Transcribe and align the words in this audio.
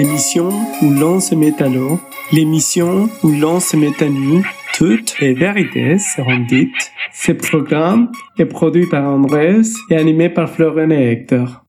l'émission 0.00 0.48
où 0.80 0.90
l'on 0.90 1.20
se 1.20 1.34
met 1.34 1.62
à 1.62 1.68
l'eau, 1.68 2.00
l'émission 2.32 3.10
où 3.22 3.28
l'on 3.28 3.60
se 3.60 3.76
met 3.76 4.02
à 4.02 4.08
nu. 4.08 4.42
Toutes 4.72 5.20
les 5.20 5.34
vérités 5.34 5.98
seront 5.98 6.38
dites. 6.48 6.90
Ce 7.12 7.32
programme 7.32 8.10
est 8.38 8.46
produit 8.46 8.86
par 8.86 9.04
Andrés 9.04 9.60
et 9.90 9.96
animé 9.96 10.30
par 10.30 10.48
Florent 10.48 10.90
et 10.90 11.10
Hector. 11.10 11.66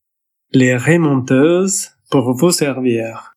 Les 0.54 0.78
remonteuses 0.78 1.90
pour 2.10 2.33
vous 2.33 2.52
servir. 2.52 3.36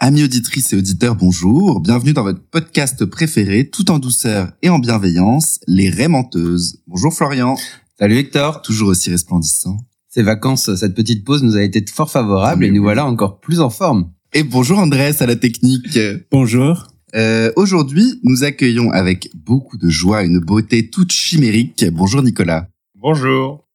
Amis 0.00 0.24
auditrices 0.24 0.72
et 0.72 0.76
auditeurs, 0.76 1.14
bonjour. 1.14 1.78
Bienvenue 1.78 2.12
dans 2.12 2.24
votre 2.24 2.42
podcast 2.42 3.04
préféré, 3.04 3.70
tout 3.70 3.88
en 3.88 4.00
douceur 4.00 4.50
et 4.62 4.68
en 4.68 4.80
bienveillance, 4.80 5.60
les 5.68 5.90
Rémenteuses. 5.90 6.82
Bonjour 6.88 7.14
Florian. 7.14 7.56
Salut 8.00 8.16
Hector. 8.16 8.62
Toujours 8.62 8.88
aussi 8.88 9.10
resplendissant. 9.10 9.76
Ces 10.08 10.22
vacances, 10.22 10.74
cette 10.74 10.94
petite 10.94 11.24
pause 11.24 11.44
nous 11.44 11.56
a 11.56 11.62
été 11.62 11.84
fort 11.86 12.10
favorable 12.10 12.64
et 12.64 12.70
nous 12.72 12.82
voilà 12.82 13.06
encore 13.06 13.38
plus 13.38 13.60
en 13.60 13.70
forme. 13.70 14.10
Et 14.34 14.42
bonjour 14.42 14.78
Andrés 14.78 15.14
à 15.20 15.26
la 15.26 15.36
technique. 15.36 15.98
Bonjour. 16.30 16.86
Euh, 17.14 17.50
Aujourd'hui, 17.56 18.20
nous 18.22 18.44
accueillons 18.44 18.90
avec 18.90 19.30
beaucoup 19.34 19.78
de 19.78 19.88
joie 19.88 20.22
une 20.22 20.38
beauté 20.40 20.90
toute 20.90 21.12
chimérique. 21.12 21.84
Bonjour 21.92 22.22
Nicolas. 22.22 22.68
Bonjour. 22.94 23.66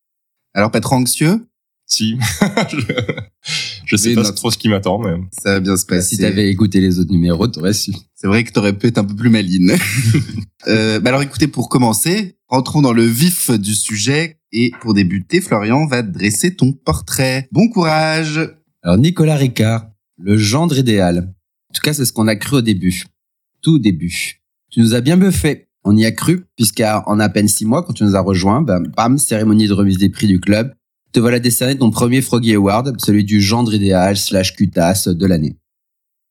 Alors 0.53 0.71
pas 0.71 0.79
trop 0.81 0.95
anxieux? 0.95 1.47
Si. 1.87 2.17
je, 3.85 3.95
sais 3.97 4.09
Mais 4.09 4.15
pas 4.15 4.21
notre- 4.23 4.35
trop 4.35 4.51
ce 4.51 4.57
qui 4.57 4.69
m'attend, 4.69 4.99
mais 4.99 5.15
Ça 5.31 5.53
va 5.53 5.59
bien 5.59 5.75
se 5.75 5.85
passer. 5.85 6.15
Si 6.15 6.21
t'avais 6.21 6.49
écouté 6.49 6.79
les 6.79 6.99
autres 6.99 7.11
numéros, 7.11 7.47
t'aurais 7.47 7.73
su. 7.73 7.91
C'est 8.15 8.27
vrai 8.27 8.43
que 8.43 8.51
t'aurais 8.51 8.73
pu 8.73 8.87
être 8.87 8.99
un 8.99 9.03
peu 9.03 9.15
plus 9.15 9.29
maline. 9.29 9.75
euh, 10.67 10.99
bah 10.99 11.09
alors 11.09 11.23
écoutez, 11.23 11.47
pour 11.47 11.67
commencer, 11.69 12.37
rentrons 12.47 12.81
dans 12.81 12.93
le 12.93 13.03
vif 13.05 13.49
du 13.51 13.73
sujet. 13.73 14.37
Et 14.55 14.71
pour 14.81 14.93
débuter, 14.93 15.41
Florian 15.41 15.87
va 15.87 16.03
dresser 16.03 16.55
ton 16.55 16.71
portrait. 16.73 17.47
Bon 17.51 17.67
courage 17.69 18.39
Alors 18.83 18.97
Nicolas 18.99 19.35
Ricard, 19.35 19.87
le 20.17 20.37
gendre 20.37 20.77
idéal. 20.77 21.33
En 21.69 21.73
tout 21.73 21.81
cas, 21.81 21.93
c'est 21.93 22.05
ce 22.05 22.13
qu'on 22.13 22.27
a 22.27 22.35
cru 22.35 22.57
au 22.57 22.61
début. 22.61 23.05
Tout 23.61 23.75
au 23.75 23.79
début. 23.79 24.41
Tu 24.69 24.79
nous 24.79 24.93
as 24.93 25.01
bien 25.01 25.17
buffé. 25.17 25.67
On 25.83 25.97
y 25.97 26.05
a 26.05 26.11
cru, 26.11 26.45
puisqu'en 26.55 27.19
à 27.19 27.29
peine 27.29 27.47
six 27.47 27.65
mois, 27.65 27.83
quand 27.83 27.93
tu 27.93 28.03
nous 28.03 28.15
as 28.15 28.21
rejoints, 28.21 28.61
ben, 28.61 28.81
bam, 28.95 29.17
cérémonie 29.17 29.67
de 29.67 29.73
remise 29.73 29.97
des 29.97 30.09
prix 30.09 30.27
du 30.27 30.39
club. 30.39 30.73
Te 31.11 31.19
voilà 31.19 31.39
décerné 31.39 31.77
ton 31.77 31.91
premier 31.91 32.21
Froggy 32.21 32.53
Award, 32.55 32.95
celui 32.99 33.23
du 33.23 33.41
gendre 33.41 33.73
idéal 33.73 34.17
slash 34.17 34.55
cutasse 34.55 35.07
de 35.07 35.25
l'année. 35.25 35.57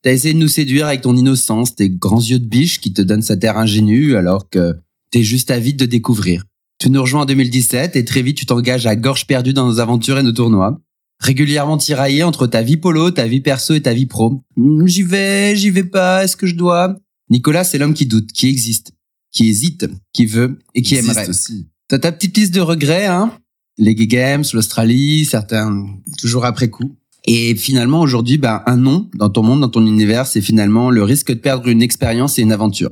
T'as 0.02 0.12
essayé 0.12 0.34
de 0.34 0.38
nous 0.38 0.48
séduire 0.48 0.88
avec 0.88 1.02
ton 1.02 1.14
innocence, 1.14 1.76
tes 1.76 1.88
grands 1.88 2.20
yeux 2.20 2.40
de 2.40 2.46
biche 2.46 2.80
qui 2.80 2.92
te 2.92 3.02
donnent 3.02 3.22
sa 3.22 3.36
terre 3.36 3.58
ingénue 3.58 4.16
alors 4.16 4.48
que 4.48 4.76
t'es 5.12 5.22
juste 5.22 5.52
avide 5.52 5.76
de 5.76 5.86
découvrir. 5.86 6.44
Tu 6.78 6.90
nous 6.90 7.00
rejoins 7.00 7.22
en 7.22 7.26
2017 7.26 7.94
et 7.94 8.04
très 8.04 8.22
vite 8.22 8.36
tu 8.36 8.46
t'engages 8.46 8.86
à 8.86 8.96
gorge 8.96 9.28
perdue 9.28 9.52
dans 9.52 9.66
nos 9.66 9.78
aventures 9.78 10.18
et 10.18 10.24
nos 10.24 10.32
tournois 10.32 10.80
régulièrement 11.22 11.76
tiraillé 11.78 12.22
entre 12.24 12.46
ta 12.46 12.62
vie 12.62 12.76
polo, 12.76 13.10
ta 13.10 13.26
vie 13.26 13.40
perso 13.40 13.74
et 13.74 13.80
ta 13.82 13.94
vie 13.94 14.06
pro. 14.06 14.42
Hmm, 14.56 14.86
J'y 14.86 15.02
vais, 15.02 15.56
j'y 15.56 15.70
vais 15.70 15.84
pas, 15.84 16.24
est-ce 16.24 16.36
que 16.36 16.46
je 16.46 16.54
dois? 16.56 16.96
Nicolas, 17.30 17.64
c'est 17.64 17.78
l'homme 17.78 17.94
qui 17.94 18.06
doute, 18.06 18.32
qui 18.32 18.48
existe, 18.48 18.92
qui 19.30 19.48
hésite, 19.48 19.88
qui 20.12 20.26
veut 20.26 20.58
et 20.74 20.82
qui 20.82 20.96
aimerait. 20.96 21.28
aussi. 21.28 21.68
T'as 21.88 21.98
ta 22.00 22.12
petite 22.12 22.36
liste 22.36 22.54
de 22.54 22.60
regrets, 22.60 23.06
hein? 23.06 23.32
Les 23.78 23.94
Gay 23.94 24.06
Games, 24.06 24.44
l'Australie, 24.52 25.24
certains 25.24 25.86
toujours 26.18 26.44
après 26.44 26.68
coup. 26.68 26.96
Et 27.24 27.54
finalement, 27.54 28.00
aujourd'hui, 28.00 28.36
ben, 28.36 28.62
un 28.66 28.76
non 28.76 29.08
dans 29.14 29.30
ton 29.30 29.42
monde, 29.42 29.60
dans 29.60 29.68
ton 29.68 29.86
univers, 29.86 30.26
c'est 30.26 30.40
finalement 30.40 30.90
le 30.90 31.04
risque 31.04 31.28
de 31.28 31.38
perdre 31.38 31.68
une 31.68 31.80
expérience 31.82 32.38
et 32.38 32.42
une 32.42 32.52
aventure. 32.52 32.90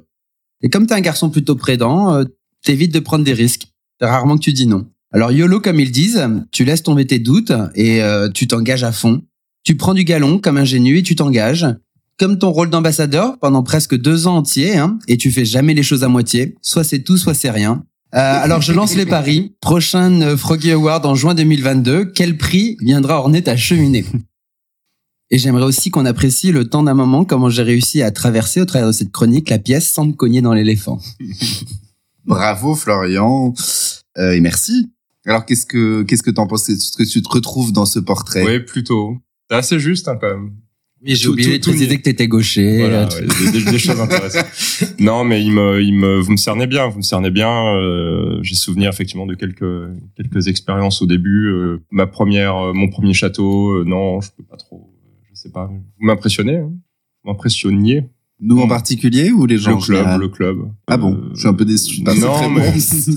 Et 0.62 0.68
comme 0.70 0.86
t'es 0.86 0.94
un 0.94 1.00
garçon 1.00 1.30
plutôt 1.30 1.56
prédent, 1.56 2.14
euh, 2.14 2.24
t'évites 2.62 2.94
de 2.94 3.00
prendre 3.00 3.24
des 3.24 3.32
risques. 3.32 3.66
C'est 4.00 4.06
rarement 4.06 4.36
que 4.36 4.42
tu 4.44 4.52
dis 4.52 4.66
non. 4.66 4.86
Alors 5.12 5.32
YOLO, 5.32 5.60
comme 5.60 5.80
ils 5.80 5.90
disent, 5.90 6.24
tu 6.52 6.64
laisses 6.64 6.82
tomber 6.82 7.06
tes 7.06 7.18
doutes 7.18 7.52
et 7.74 8.02
euh, 8.02 8.28
tu 8.28 8.46
t'engages 8.46 8.84
à 8.84 8.92
fond. 8.92 9.22
Tu 9.64 9.76
prends 9.76 9.94
du 9.94 10.04
galon 10.04 10.38
comme 10.38 10.56
ingénu 10.56 10.98
et 10.98 11.02
tu 11.02 11.16
t'engages. 11.16 11.66
Comme 12.18 12.38
ton 12.38 12.50
rôle 12.50 12.70
d'ambassadeur 12.70 13.38
pendant 13.38 13.62
presque 13.62 13.96
deux 13.96 14.26
ans 14.26 14.36
entiers, 14.36 14.76
hein, 14.76 14.98
et 15.08 15.16
tu 15.16 15.30
fais 15.30 15.44
jamais 15.44 15.74
les 15.74 15.82
choses 15.82 16.04
à 16.04 16.08
moitié. 16.08 16.56
Soit 16.62 16.84
c'est 16.84 17.00
tout, 17.00 17.16
soit 17.16 17.34
c'est 17.34 17.50
rien. 17.50 17.84
Euh, 18.14 18.18
alors 18.18 18.60
je 18.60 18.72
lance 18.72 18.94
les 18.94 19.06
paris. 19.06 19.54
Prochain 19.60 20.20
euh, 20.20 20.36
Froggy 20.36 20.70
Award 20.72 21.06
en 21.06 21.14
juin 21.14 21.34
2022. 21.34 22.06
Quel 22.06 22.36
prix 22.36 22.76
viendra 22.80 23.18
orner 23.18 23.42
ta 23.42 23.56
cheminée? 23.56 24.04
Et 25.30 25.38
j'aimerais 25.38 25.64
aussi 25.64 25.90
qu'on 25.90 26.06
apprécie 26.06 26.50
le 26.50 26.68
temps 26.68 26.82
d'un 26.82 26.94
moment, 26.94 27.24
comment 27.24 27.48
j'ai 27.48 27.62
réussi 27.62 28.02
à 28.02 28.10
traverser 28.10 28.60
au 28.60 28.64
travers 28.64 28.88
de 28.88 28.92
cette 28.92 29.12
chronique 29.12 29.48
la 29.48 29.58
pièce 29.58 29.88
sans 29.88 30.04
me 30.06 30.12
cogner 30.12 30.42
dans 30.42 30.52
l'éléphant. 30.52 31.00
Bravo 32.24 32.74
Florian. 32.74 33.54
Euh, 34.18 34.32
et 34.32 34.40
merci. 34.40 34.90
Alors 35.26 35.44
qu'est-ce 35.46 35.66
que 35.66 36.02
qu'est-ce 36.02 36.22
que 36.22 36.30
t'en 36.30 36.46
penses? 36.46 36.68
Est-ce 36.68 36.96
que 36.96 37.02
tu 37.04 37.20
te 37.22 37.28
retrouves 37.28 37.72
dans 37.72 37.86
ce 37.86 37.98
portrait? 37.98 38.42
Ouais, 38.44 38.60
plutôt. 38.60 39.18
C'est 39.50 39.56
assez 39.56 39.78
juste, 39.80 40.08
hein, 40.08 40.16
quand 40.20 40.28
même. 40.28 40.52
Oui, 41.02 41.16
j'ai 41.16 41.28
oublié 41.28 41.48
tout- 41.52 41.54
de 41.54 41.64
tout 41.64 41.70
préciser 41.70 41.96
que 41.96 42.02
t'étais 42.02 42.28
gaucher. 42.28 42.78
Voilà, 42.80 43.04
euh, 43.04 43.08
tu- 43.08 43.22
ouais, 43.26 43.52
des, 43.52 43.58
des- 43.64 43.70
des 43.70 43.78
choses 43.78 43.98
intéressantes. 44.00 44.44
Non, 45.00 45.24
mais 45.24 45.42
il 45.42 45.50
me, 45.52 45.80
il 45.82 45.94
me, 45.94 46.20
vous 46.20 46.32
me 46.32 46.36
cernez 46.36 46.66
bien, 46.66 46.88
vous 46.88 46.98
me 46.98 47.02
cernez 47.02 47.30
bien. 47.30 47.50
euh, 47.74 48.38
J'ai 48.42 48.54
souvenir 48.54 48.90
effectivement 48.90 49.24
de 49.26 49.34
quelques, 49.34 49.88
quelques 50.16 50.48
expériences 50.48 51.00
au 51.00 51.06
début. 51.06 51.46
euh, 51.48 51.78
ma 51.90 52.06
première, 52.06 52.56
euh, 52.56 52.72
mon 52.74 52.88
premier 52.88 53.14
château, 53.14 53.70
euh, 53.78 53.84
non, 53.86 54.20
je 54.20 54.28
peux 54.36 54.42
pas 54.42 54.56
trop. 54.58 54.90
Je 55.32 55.40
sais 55.40 55.50
pas. 55.50 55.66
Vous 55.66 55.82
m'impressionnez, 56.06 56.56
hein? 56.58 56.70
Vous 57.24 57.30
m'impressionniez? 57.30 58.04
Nous 58.42 58.58
en 58.60 58.68
particulier 58.68 59.30
ou 59.32 59.44
les 59.46 59.56
gens 59.58 59.76
Le 59.78 59.82
club, 59.84 60.20
le 60.20 60.28
club. 60.28 60.58
Ah 60.86 60.96
bon, 60.98 61.14
Euh, 61.14 61.30
je 61.34 61.40
suis 61.40 61.48
un 61.48 61.54
peu 61.54 61.64
déçu. 61.64 62.02
Non, 62.02 62.12
c'est 62.14 62.20
non, 62.20 62.32
très 62.34 62.48
mais- 62.50 62.72
bon. 62.72 63.14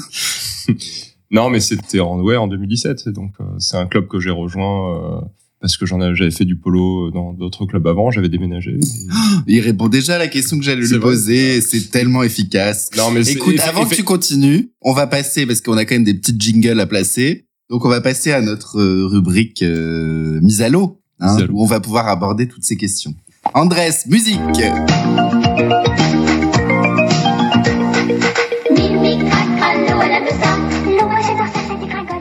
non, 1.34 1.50
mais 1.50 1.60
c'était 1.60 2.00
en, 2.00 2.22
ouais, 2.22 2.38
en 2.38 2.48
2017. 2.48 3.10
Donc, 3.10 3.34
euh, 3.42 3.44
c'est 3.60 3.76
un 3.78 3.86
club 3.88 4.08
que 4.08 4.20
j'ai 4.20 4.30
rejoint 4.30 4.96
euh, 4.96 5.22
parce 5.60 5.76
que 5.78 5.86
j'en 5.86 6.00
avais, 6.00 6.16
j'avais 6.16 6.32
fait 6.32 6.46
du 6.46 6.56
polo 6.56 7.12
dans 7.12 7.34
d'autres 7.34 7.66
clubs 7.66 7.86
avant. 7.88 8.12
J'avais 8.12 8.30
déménagé. 8.30 8.72
et- 8.72 8.80
Il 9.48 9.60
répond 9.60 9.90
déjà 9.90 10.16
à 10.16 10.20
la 10.20 10.28
question 10.28 10.58
que 10.58 10.64
j'allais 10.64 10.86
lui 10.86 11.00
poser. 11.00 11.60
C'est 11.62 11.90
tellement 11.92 12.24
efficace. 12.24 12.90
Non, 12.98 13.12
mais 13.12 13.28
Écoute, 13.30 13.60
avant 13.62 13.86
que 13.86 13.96
tu 13.96 14.04
continues, 14.04 14.72
on 14.82 14.94
va 14.94 15.08
passer 15.08 15.46
parce 15.46 15.60
qu'on 15.62 15.76
a 15.78 15.86
quand 15.86 15.96
même 15.96 16.04
des 16.06 16.14
petites 16.14 16.42
jingles 16.42 16.80
à 16.80 16.86
placer. 16.86 17.46
Donc 17.70 17.86
on 17.86 17.90
va 17.90 18.02
passer 18.02 18.32
à 18.32 18.42
notre 18.42 18.80
euh, 18.80 19.06
rubrique 19.08 19.64
euh, 19.64 20.40
mise 20.42 20.62
à 20.62 20.70
l'eau, 20.70 21.00
hein, 21.20 21.38
où 21.52 21.64
on 21.64 21.66
va 21.66 21.80
pouvoir 21.80 22.08
aborder 22.08 22.48
toutes 22.48 22.64
ces 22.64 22.76
questions. 22.78 23.16
Andrés, 23.56 23.90
musique. 24.08 24.40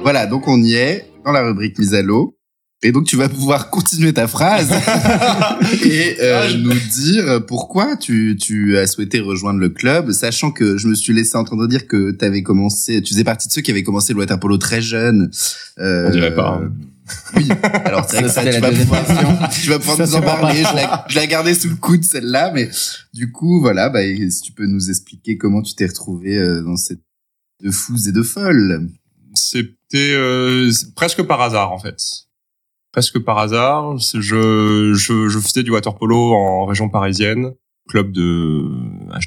Voilà, 0.02 0.26
donc 0.26 0.48
on 0.48 0.60
y 0.62 0.74
est 0.74 1.08
dans 1.24 1.32
la 1.32 1.42
rubrique 1.42 1.78
mise 1.78 1.94
à 1.94 2.02
l'eau. 2.02 2.36
Et 2.84 2.90
donc 2.90 3.04
tu 3.04 3.14
vas 3.16 3.28
pouvoir 3.28 3.70
continuer 3.70 4.12
ta 4.12 4.26
phrase 4.26 4.72
et 5.84 6.16
euh, 6.20 6.48
Ah, 6.48 6.52
nous 6.56 6.74
dire 6.74 7.46
pourquoi 7.46 7.96
tu, 7.96 8.36
tu 8.36 8.76
as 8.76 8.88
souhaité 8.88 9.20
rejoindre 9.20 9.60
le 9.60 9.68
club, 9.68 10.10
sachant 10.10 10.50
que 10.50 10.76
je 10.76 10.88
me 10.88 10.96
suis 10.96 11.12
laissé 11.12 11.36
entendre 11.36 11.68
dire 11.68 11.86
que 11.86 12.10
tu 12.10 12.24
avais 12.24 12.42
commencé, 12.42 13.00
tu 13.00 13.14
faisais 13.14 13.22
partie 13.22 13.46
de 13.46 13.52
ceux 13.52 13.60
qui 13.62 13.70
avaient 13.70 13.84
commencé 13.84 14.12
le 14.12 14.18
water 14.18 14.40
polo 14.40 14.58
très 14.58 14.82
jeune. 14.82 15.30
Euh, 15.78 16.08
On 16.08 16.10
dirait 16.10 16.34
pas, 16.34 16.60
hein. 16.60 16.72
Oui, 17.36 17.48
alors 17.84 18.04
c'est 18.08 18.16
vrai 18.16 18.24
que 18.24 18.30
Ça, 18.30 18.44
tu 18.44 18.50
la 18.50 18.60
vas 18.60 18.72
pouvoir, 18.72 19.50
tu 19.52 19.68
vas 19.68 19.78
pouvoir 19.78 19.96
Ça, 19.98 20.06
nous 20.06 20.14
en 20.16 20.22
parler. 20.22 20.58
Je 20.58 20.74
la, 20.74 21.04
je 21.08 21.16
la 21.16 21.26
gardais 21.28 21.54
sous 21.54 21.68
le 21.68 21.76
coude 21.76 22.02
celle-là, 22.02 22.50
mais 22.52 22.68
du 23.14 23.30
coup 23.30 23.60
voilà, 23.60 23.90
bah, 23.90 24.00
si 24.02 24.40
tu 24.40 24.50
peux 24.50 24.66
nous 24.66 24.90
expliquer 24.90 25.36
comment 25.36 25.62
tu 25.62 25.74
t'es 25.74 25.86
retrouvé 25.86 26.36
euh, 26.36 26.62
dans 26.62 26.76
cette 26.76 27.00
de 27.62 27.70
fous 27.70 28.08
et 28.08 28.12
de 28.12 28.22
folles. 28.22 28.88
C'était 29.92 30.12
euh, 30.14 30.70
presque 30.96 31.22
par 31.22 31.40
hasard 31.42 31.70
en 31.72 31.78
fait. 31.78 31.96
Presque 32.92 33.18
par 33.18 33.36
hasard. 33.38 33.98
Je, 33.98 34.92
je, 34.94 35.28
je 35.28 35.38
faisais 35.38 35.62
du 35.62 35.70
water 35.70 35.94
polo 35.96 36.32
en 36.32 36.64
région 36.64 36.88
parisienne, 36.88 37.52
club 37.90 38.10
de 38.12 38.62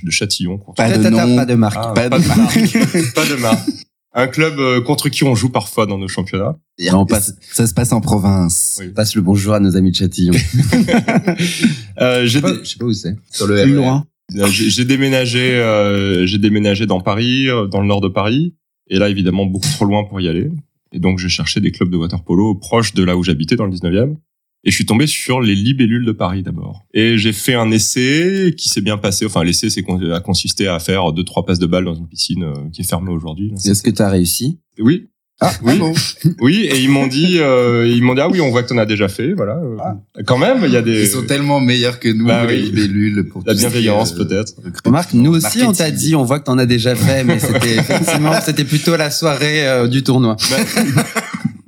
de 0.03 0.11
Châtillon. 0.11 0.57
contre- 0.57 0.75
Pas 0.77 0.97
de 0.97 1.09
nom. 1.09 1.35
pas 1.35 1.45
de 1.45 1.53
marque. 1.53 1.77
Ah, 1.79 1.93
pas 1.93 2.09
pas, 2.09 2.17
de 2.19 2.27
marque. 2.27 3.13
pas 3.15 3.25
de 3.25 3.35
marque. 3.35 3.69
Un 4.17 4.27
club 4.27 4.57
euh, 4.59 4.81
contre 4.81 5.09
qui 5.09 5.23
on 5.23 5.35
joue 5.35 5.49
parfois 5.49 5.85
dans 5.85 5.97
nos 5.99 6.07
championnats. 6.07 6.55
Non, 6.91 7.01
on 7.01 7.05
passe- 7.05 7.35
Ça 7.51 7.67
se 7.67 7.73
passe 7.73 7.91
en 7.91 8.01
province. 8.01 8.77
Oui. 8.79 8.89
Passe 8.89 9.13
le 9.15 9.21
bonjour 9.21 9.53
à 9.53 9.59
nos 9.59 9.75
amis 9.77 9.91
de 9.91 9.97
Châtillon. 9.97 10.33
Euh, 12.01 12.21
Je 12.23 12.27
j'ai 12.27 12.37
sais 12.37 12.41
pas, 12.41 12.51
dé- 12.51 12.59
je 12.63 12.69
sais 12.69 12.77
pas 12.79 12.85
où 12.85 12.93
c'est. 12.93 13.15
Sur 13.31 13.47
le 13.47 13.63
Plus 13.63 13.73
loin. 13.75 14.05
Euh, 14.37 14.47
J'ai 14.47 14.85
déménagé, 14.85 15.55
euh, 15.55 16.25
j'ai 16.25 16.37
déménagé 16.39 16.85
dans 16.87 16.99
Paris, 16.99 17.45
dans 17.71 17.79
le 17.81 17.87
nord 17.87 18.01
de 18.01 18.07
Paris, 18.09 18.55
et 18.87 18.99
là 18.99 19.09
évidemment 19.09 19.45
beaucoup 19.45 19.69
trop 19.69 19.85
loin 19.85 20.03
pour 20.03 20.19
y 20.21 20.27
aller. 20.27 20.49
Et 20.91 20.99
donc 20.99 21.19
j'ai 21.19 21.29
cherché 21.29 21.59
des 21.59 21.71
clubs 21.71 21.89
de 21.89 21.97
water 21.97 22.23
polo 22.23 22.55
proches 22.55 22.93
de 22.93 23.03
là 23.03 23.17
où 23.17 23.23
j'habitais, 23.23 23.55
dans 23.55 23.65
le 23.65 23.71
19e. 23.71 24.15
Et 24.67 24.71
je 24.71 24.75
suis 24.75 24.85
tombé 24.85 25.05
sur 25.05 25.41
les 25.41 25.53
libellules 25.53 26.05
de 26.05 26.11
Paris 26.11 26.41
d'abord. 26.41 26.85
Et 26.93 27.17
j'ai 27.17 27.33
fait 27.33 27.53
un 27.53 27.69
essai 27.69 28.55
qui 28.57 28.67
s'est 28.67 28.81
bien 28.81 28.97
passé. 28.97 29.25
Enfin, 29.25 29.43
l'essai 29.43 29.69
c'est 29.69 29.85
a 30.11 30.19
consisté 30.21 30.67
à 30.67 30.79
faire 30.79 31.13
deux 31.13 31.23
trois 31.23 31.45
passes 31.45 31.59
de 31.59 31.67
balles 31.67 31.85
dans 31.85 31.93
une 31.93 32.07
piscine 32.07 32.43
euh, 32.43 32.69
qui 32.73 32.81
est 32.81 32.89
fermée 32.89 33.11
aujourd'hui. 33.11 33.53
Est-ce 33.63 33.83
que 33.83 33.91
tu 33.91 34.01
as 34.01 34.09
réussi? 34.09 34.59
Oui, 34.79 35.09
Ah, 35.41 35.51
Oui. 35.63 35.73
ah 35.75 35.79
bon. 35.79 35.93
oui. 36.39 36.67
Et 36.71 36.79
ils 36.79 36.89
m'ont 36.89 37.07
dit, 37.07 37.39
euh, 37.39 37.85
ils 37.87 38.01
m'ont 38.01 38.13
dit 38.15 38.21
ah 38.21 38.29
oui, 38.29 38.39
on 38.39 38.51
voit 38.51 38.63
que 38.63 38.69
t'en 38.69 38.77
as 38.77 38.85
déjà 38.85 39.09
fait. 39.09 39.33
Voilà. 39.33 39.57
Euh, 39.57 40.21
Quand 40.25 40.37
même, 40.37 40.59
il 40.63 40.71
y 40.71 40.77
a 40.77 40.81
des 40.81 41.01
Ils 41.03 41.07
sont 41.09 41.23
tellement 41.23 41.59
meilleurs 41.59 41.99
que 41.99 42.07
nous, 42.07 42.25
Bah 42.25 42.45
les 42.45 42.55
oui. 42.55 42.61
libellules. 42.71 43.27
Pour 43.29 43.43
la 43.45 43.53
bienveillance 43.53 44.13
euh, 44.13 44.23
peut-être. 44.25 44.53
Remarque, 44.85 45.13
nous 45.13 45.35
aussi, 45.35 45.61
on 45.63 45.73
t'a 45.73 45.91
dit, 45.91 46.15
on 46.15 46.23
voit 46.23 46.39
que 46.39 46.45
t'en 46.45 46.57
as 46.57 46.65
déjà 46.65 46.95
fait, 46.95 47.23
mais 47.25 47.39
c'était 47.39 47.75
effectivement, 47.79 48.31
c'était 48.43 48.63
plutôt 48.63 48.95
la 48.95 49.11
soirée 49.11 49.67
euh, 49.67 49.87
du 49.87 50.03
tournoi. 50.03 50.37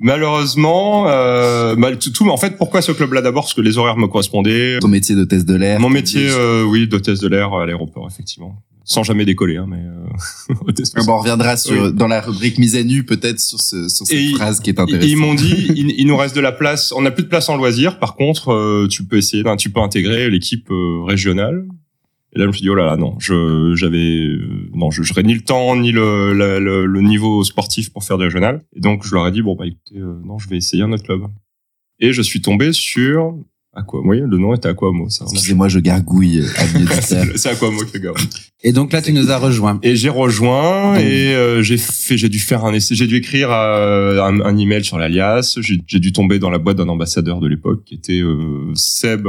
Malheureusement, 0.00 1.06
euh, 1.08 1.74
mal- 1.74 1.98
tout, 1.98 2.10
tout- 2.10 2.28
en 2.30 2.36
fait, 2.36 2.56
pourquoi 2.56 2.82
ce 2.82 2.92
club-là 2.92 3.20
d'abord? 3.20 3.42
Parce 3.42 3.54
que 3.54 3.60
les 3.60 3.78
horaires 3.78 3.96
me 3.96 4.06
correspondaient. 4.06 4.78
Ton 4.80 4.86
métier 4.88 5.16
d'hôtesse 5.16 5.44
de 5.44 5.56
l'air. 5.56 5.80
Mon 5.80 5.90
métier, 5.90 6.28
euh, 6.30 6.62
oui, 6.62 6.86
d'hôtesse 6.86 7.18
de 7.18 7.26
l'air 7.28 7.52
à 7.52 7.66
l'aéroport, 7.66 8.08
effectivement. 8.10 8.62
Sans 8.90 9.02
jamais 9.02 9.26
décoller, 9.26 9.58
hein, 9.58 9.66
mais 9.68 9.76
euh, 9.84 10.54
Ah 10.96 11.00
bon, 11.06 11.12
on 11.12 11.18
reviendra 11.18 11.56
sur, 11.58 11.80
Oui. 11.84 11.92
dans 11.92 12.08
la 12.08 12.22
rubrique 12.22 12.56
mise 12.58 12.74
à 12.74 12.82
nu, 12.82 13.04
peut-être, 13.04 13.38
sur, 13.38 13.60
ce, 13.60 13.86
sur 13.88 14.06
cette 14.06 14.16
Et 14.18 14.30
phrase 14.30 14.60
qui 14.60 14.70
est 14.70 14.80
intéressante. 14.80 15.08
ils 15.10 15.16
m'ont 15.16 15.34
dit, 15.34 15.66
il, 15.76 15.90
il 15.98 16.06
nous 16.06 16.16
reste 16.16 16.34
de 16.34 16.40
la 16.40 16.52
place. 16.52 16.90
On 16.92 17.02
n'a 17.02 17.10
plus 17.10 17.22
de 17.24 17.28
place 17.28 17.48
en 17.50 17.56
loisirs. 17.58 17.98
Par 17.98 18.16
contre, 18.16 18.50
euh, 18.52 18.88
tu 18.88 19.04
peux 19.04 19.18
essayer, 19.18 19.42
ben, 19.42 19.56
tu 19.56 19.68
peux 19.70 19.80
intégrer 19.80 20.30
l'équipe 20.30 20.70
euh, 20.70 21.02
régionale. 21.04 21.66
Et 22.34 22.38
là, 22.38 22.44
je 22.44 22.48
me 22.48 22.52
suis 22.52 22.62
dit, 22.62 22.70
oh 22.70 22.74
là 22.74 22.86
là, 22.86 22.96
non, 22.96 23.14
je, 23.18 23.74
j'avais, 23.74 23.98
euh, 24.26 24.70
non, 24.74 24.90
je 24.90 25.02
j'aurais 25.02 25.22
ni 25.22 25.34
le 25.34 25.40
temps 25.42 25.76
ni 25.76 25.92
le, 25.92 26.32
la- 26.32 26.58
le, 26.58 26.86
le 26.86 27.00
niveau 27.02 27.44
sportif 27.44 27.90
pour 27.92 28.04
faire 28.04 28.16
du 28.16 28.24
régional. 28.24 28.62
Et 28.74 28.80
donc, 28.80 29.04
je 29.06 29.14
leur 29.14 29.26
ai 29.26 29.32
dit, 29.32 29.42
bon, 29.42 29.54
bah, 29.54 29.66
écoutez, 29.66 29.98
euh, 29.98 30.18
non, 30.24 30.38
je 30.38 30.48
vais 30.48 30.56
essayer 30.56 30.82
un 30.82 30.92
autre 30.92 31.04
club. 31.04 31.22
Et 32.00 32.12
je 32.14 32.22
suis 32.22 32.40
tombé 32.40 32.72
sur 32.72 33.34
Aqua. 33.78 34.00
Oui, 34.04 34.20
le 34.20 34.38
nom 34.38 34.54
était 34.54 34.68
Aquamo. 34.68 35.06
Excusez-moi, 35.06 35.68
je 35.68 35.78
gargouille, 35.78 36.40
euh. 36.40 36.86
C'est 37.36 37.48
Aquamo 37.48 37.84
qui 37.84 37.94
le 37.94 38.00
gars. 38.00 38.12
Et 38.62 38.72
donc 38.72 38.92
là, 38.92 39.00
tu 39.00 39.12
nous 39.12 39.30
as 39.30 39.38
rejoint. 39.38 39.78
Et 39.82 39.94
j'ai 39.96 40.08
rejoint 40.08 40.96
et 40.96 41.34
euh, 41.34 41.62
j'ai 41.62 41.78
fait, 41.78 42.16
j'ai 42.16 42.28
dû 42.28 42.38
faire 42.38 42.64
un 42.64 42.72
essai, 42.72 42.94
j'ai 42.94 43.06
dû 43.06 43.16
écrire 43.16 43.50
euh, 43.52 44.22
un, 44.22 44.40
un 44.40 44.56
email 44.56 44.84
sur 44.84 44.98
l'alias. 44.98 45.58
J'ai 45.60 45.78
j'ai 45.86 46.00
dû 46.00 46.12
tomber 46.12 46.38
dans 46.38 46.50
la 46.50 46.58
boîte 46.58 46.76
d'un 46.76 46.88
ambassadeur 46.88 47.40
de 47.40 47.46
l'époque 47.46 47.84
qui 47.84 47.94
était 47.94 48.20
euh, 48.20 48.72
Seb. 48.74 49.28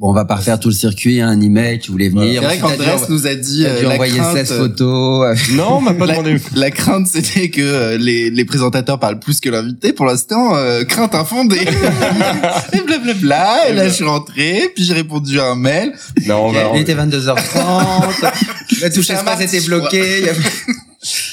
Bon, 0.00 0.08
on 0.08 0.12
va 0.14 0.24
pas 0.24 0.36
refaire 0.36 0.58
tout 0.58 0.68
le 0.70 0.74
circuit, 0.74 1.20
hein, 1.20 1.28
un 1.28 1.42
email, 1.42 1.78
tu 1.78 1.90
voulais 1.90 2.08
venir. 2.08 2.40
C'est 2.40 2.46
vrai 2.46 2.58
qu'Andrés 2.58 2.96
nous 3.10 3.26
a 3.26 3.34
dit, 3.34 3.66
euh, 3.66 3.80
dû 3.80 3.84
la 3.84 3.92
envoyer 3.96 4.16
crainte, 4.16 4.34
16 4.34 4.52
euh, 4.52 4.58
photos. 4.60 5.38
Non, 5.52 5.76
on 5.76 5.80
m'a 5.82 5.92
pas 5.92 6.06
La- 6.06 6.12
demandé. 6.14 6.36
La 6.54 6.70
crainte, 6.70 7.06
c'était 7.06 7.50
que 7.50 7.60
euh, 7.60 7.98
les, 7.98 8.30
les 8.30 8.44
présentateurs 8.46 8.98
parlent 8.98 9.18
plus 9.18 9.40
que 9.40 9.50
l'invité. 9.50 9.92
Pour 9.92 10.06
l'instant, 10.06 10.56
euh, 10.56 10.84
crainte 10.84 11.14
infondée. 11.14 11.60
et 12.72 12.80
blablabla. 12.80 13.68
Et 13.68 13.74
là, 13.74 13.88
je 13.88 13.92
suis 13.92 14.04
rentré, 14.04 14.72
puis 14.74 14.84
j'ai 14.84 14.94
répondu 14.94 15.38
à 15.38 15.48
un 15.50 15.54
mail. 15.54 15.92
Non, 16.26 16.46
on 16.46 16.52
va. 16.52 16.70
Il 16.74 16.80
était 16.80 16.94
22h30. 16.94 17.36
La 18.80 18.88
touche 18.88 19.10
espace 19.10 19.42
était 19.42 19.60
bloquée. 19.60 20.22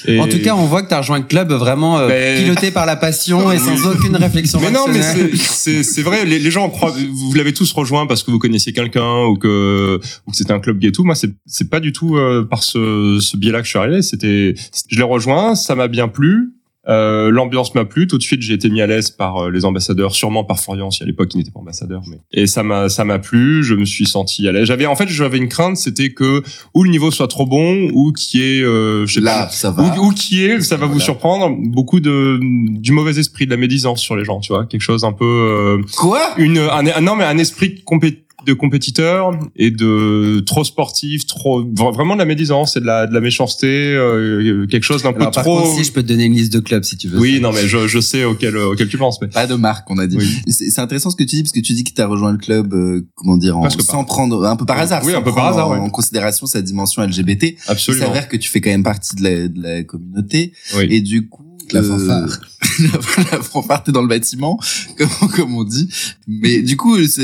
Et- 0.06 0.20
En 0.20 0.28
tout 0.28 0.40
cas, 0.40 0.56
on 0.56 0.66
voit 0.66 0.82
que 0.82 0.88
tu 0.88 0.94
as 0.94 1.00
rejoint 1.00 1.18
le 1.20 1.26
club 1.26 1.52
vraiment 1.52 2.00
euh, 2.00 2.08
Mais- 2.08 2.42
piloté 2.42 2.72
par 2.72 2.86
la 2.86 2.96
passion 2.96 3.52
et 3.52 3.58
sans 3.60 3.86
aucune 3.86 4.16
réflexion 4.16 4.62
Mais 4.62 4.72
non, 4.72 4.86
mais 4.88 5.02
c'est- 5.04 6.02
vrai. 6.02 6.24
Les, 6.26 6.40
les 6.40 6.52
gens 6.52 6.70
croient, 6.70 6.94
vous 7.12 7.34
l'avez 7.34 7.54
tous 7.54 7.72
rejoint 7.74 8.08
parce 8.08 8.24
que 8.24 8.32
vous 8.32 8.40
connaissiez 8.40 8.72
quelqu'un 8.72 9.26
ou 9.26 9.36
que 9.38 10.00
ou 10.26 10.32
que 10.32 10.38
c'était 10.38 10.54
un 10.54 10.60
club 10.60 10.80
gay 10.80 10.88
et 10.88 10.92
tout. 10.94 11.04
Moi, 11.04 11.16
c'est 11.16 11.32
c'est 11.46 11.70
pas 11.70 11.82
du 11.82 11.92
tout 11.92 12.16
euh, 12.16 12.46
par 12.50 12.64
ce 12.64 13.18
ce 13.20 13.36
biais-là 13.36 13.60
que 13.60 13.66
je 13.66 13.70
suis 13.72 13.80
arrivé. 13.80 14.02
C'était, 14.02 14.56
je 14.90 14.96
l'ai 14.98 15.04
rejoint, 15.04 15.56
ça 15.56 15.76
m'a 15.76 15.88
bien 15.90 16.08
plu. 16.08 16.54
Euh, 16.90 17.30
L'ambiance 17.32 17.76
m'a 17.76 17.86
plu. 17.86 18.08
Tout 18.08 18.18
de 18.18 18.24
suite, 18.24 18.42
j'ai 18.42 18.54
été 18.54 18.70
mis 18.70 18.82
à 18.82 18.88
l'aise 18.88 19.10
par 19.12 19.38
euh, 19.46 19.52
les 19.52 19.66
ambassadeurs, 19.66 20.16
sûrement 20.16 20.44
par 20.44 20.60
Florian, 20.60 20.90
si 20.92 21.04
à 21.04 21.06
l'époque 21.06 21.34
il 21.34 21.38
n'était 21.38 21.52
pas 21.52 21.60
ambassadeur. 21.60 22.02
Mais 22.10 22.18
et 22.34 22.48
ça 22.48 22.64
m'a 22.64 22.88
ça 22.90 23.04
m'a 23.04 23.20
plu. 23.20 23.64
Je 23.64 23.74
me 23.76 23.86
suis 23.86 24.06
senti 24.06 24.48
à 24.48 24.52
l'aise. 24.52 24.66
J'avais 24.68 24.86
en 24.86 24.96
fait 24.96 25.08
j'avais 25.10 25.38
une 25.38 25.50
crainte, 25.50 25.78
c'était 25.78 26.12
que 26.12 26.44
ou 26.74 26.84
le 26.84 26.90
niveau 26.90 27.12
soit 27.12 27.28
trop 27.28 27.46
bon 27.46 27.90
ou 27.94 28.12
qui 28.14 28.42
est 28.42 28.62
euh, 28.64 29.06
je 29.06 29.16
sais 29.16 29.22
Là, 29.22 29.44
pas, 29.44 29.50
ça 29.50 29.72
va. 29.72 29.84
ou, 29.98 30.08
ou 30.08 30.12
qui 30.12 30.44
est, 30.46 30.62
ça 30.62 30.78
va 30.78 30.86
vous 30.86 31.00
surprendre, 31.00 31.56
beaucoup 31.60 32.00
de 32.00 32.40
du 32.42 32.92
mauvais 32.92 33.20
esprit, 33.20 33.46
de 33.46 33.52
la 33.52 33.58
médisance 33.58 34.00
sur 34.00 34.16
les 34.16 34.24
gens, 34.24 34.40
tu 34.40 34.54
vois, 34.54 34.66
quelque 34.66 34.82
chose 34.82 35.04
un 35.04 35.12
peu 35.14 35.26
euh, 35.26 35.82
Quoi? 35.98 36.22
une 36.38 36.58
un, 36.58 36.86
un- 36.88 37.02
non 37.02 37.16
mais 37.16 37.24
un 37.26 37.38
esprit 37.38 37.84
compé- 37.86 38.24
de 38.48 38.54
compétiteur 38.54 39.38
et 39.56 39.70
de 39.72 40.40
trop 40.46 40.64
sportif, 40.64 41.26
trop 41.28 41.62
vra- 41.64 41.94
vraiment 41.94 42.14
de 42.16 42.20
la 42.20 42.26
médisance 42.26 42.78
et 42.78 42.80
de 42.80 42.86
la 42.86 43.06
de 43.06 43.14
la 43.14 43.20
méchanceté, 43.22 43.68
euh, 43.94 44.66
quelque 44.68 44.84
chose 44.84 45.04
d'un 45.04 45.14
peu 45.14 45.20
par 45.20 45.32
trop. 45.32 45.58
contre, 45.62 45.76
si 45.78 45.84
je 45.84 45.92
peux 45.92 46.02
te 46.02 46.08
donner 46.08 46.24
une 46.26 46.34
liste 46.34 46.54
de 46.54 46.60
clubs 46.60 46.84
si 46.84 46.98
tu 46.98 47.08
veux. 47.08 47.20
oui, 47.20 47.40
non 47.42 47.52
mais 47.52 47.68
je 47.68 47.88
je 47.88 48.00
sais 48.00 48.24
auquel 48.24 48.58
auquel 48.58 48.88
tu 48.88 48.98
penses, 48.98 49.20
mais 49.22 49.28
Pas 49.28 49.48
de 49.48 49.56
marque, 49.56 49.90
on 49.92 49.98
a 49.98 50.08
dit. 50.08 50.18
Oui. 50.18 50.42
C'est 50.52 50.80
intéressant 50.80 51.10
ce 51.10 51.16
que 51.16 51.24
tu 51.24 51.36
dis, 51.36 51.44
parce 51.44 51.52
que 51.52 51.60
tu 51.60 51.74
dis 51.74 51.84
que 51.84 51.92
tu 51.94 52.02
as 52.02 52.08
rejoint 52.08 52.32
le 52.32 52.38
club, 52.38 52.74
euh, 52.74 53.06
comment 53.16 53.38
dire, 53.38 53.58
en, 53.58 53.62
Presque 53.62 53.78
par- 53.80 53.86
sans 53.88 54.04
prendre, 54.06 54.46
un 54.46 54.56
peu 54.56 54.66
par 54.66 54.80
hasard. 54.80 55.02
Oui, 55.06 55.12
sans 55.12 55.20
un 55.20 55.22
peu 55.22 55.34
par 55.34 55.46
hasard, 55.48 55.68
En, 55.70 55.74
ouais. 55.74 55.80
en 55.80 55.90
considération 55.90 56.46
sa 56.48 56.62
dimension 56.62 57.02
LGBT. 57.04 57.44
Il 57.44 57.72
absolument. 57.72 58.06
s'avère 58.08 58.28
que 58.30 58.38
tu 58.38 58.50
fais 58.50 58.62
quand 58.62 58.70
même 58.70 58.84
partie 58.84 59.16
de 59.16 59.24
la, 59.24 59.48
de 59.48 59.62
la 59.62 59.84
communauté. 59.84 60.54
Oui. 60.78 60.88
Et 60.90 61.02
du 61.02 61.28
coup, 61.28 61.44
La 61.74 61.80
euh, 61.82 61.84
fanfare. 61.84 62.40
la 63.32 63.42
fanfare, 63.42 63.84
t'es 63.84 63.92
dans 63.92 64.02
le 64.02 64.08
bâtiment, 64.08 64.60
comme, 64.98 65.30
comme 65.36 65.56
on 65.56 65.64
dit. 65.64 65.90
Mais 66.28 66.62
du 66.62 66.78
coup, 66.78 66.98
ça, 67.06 67.22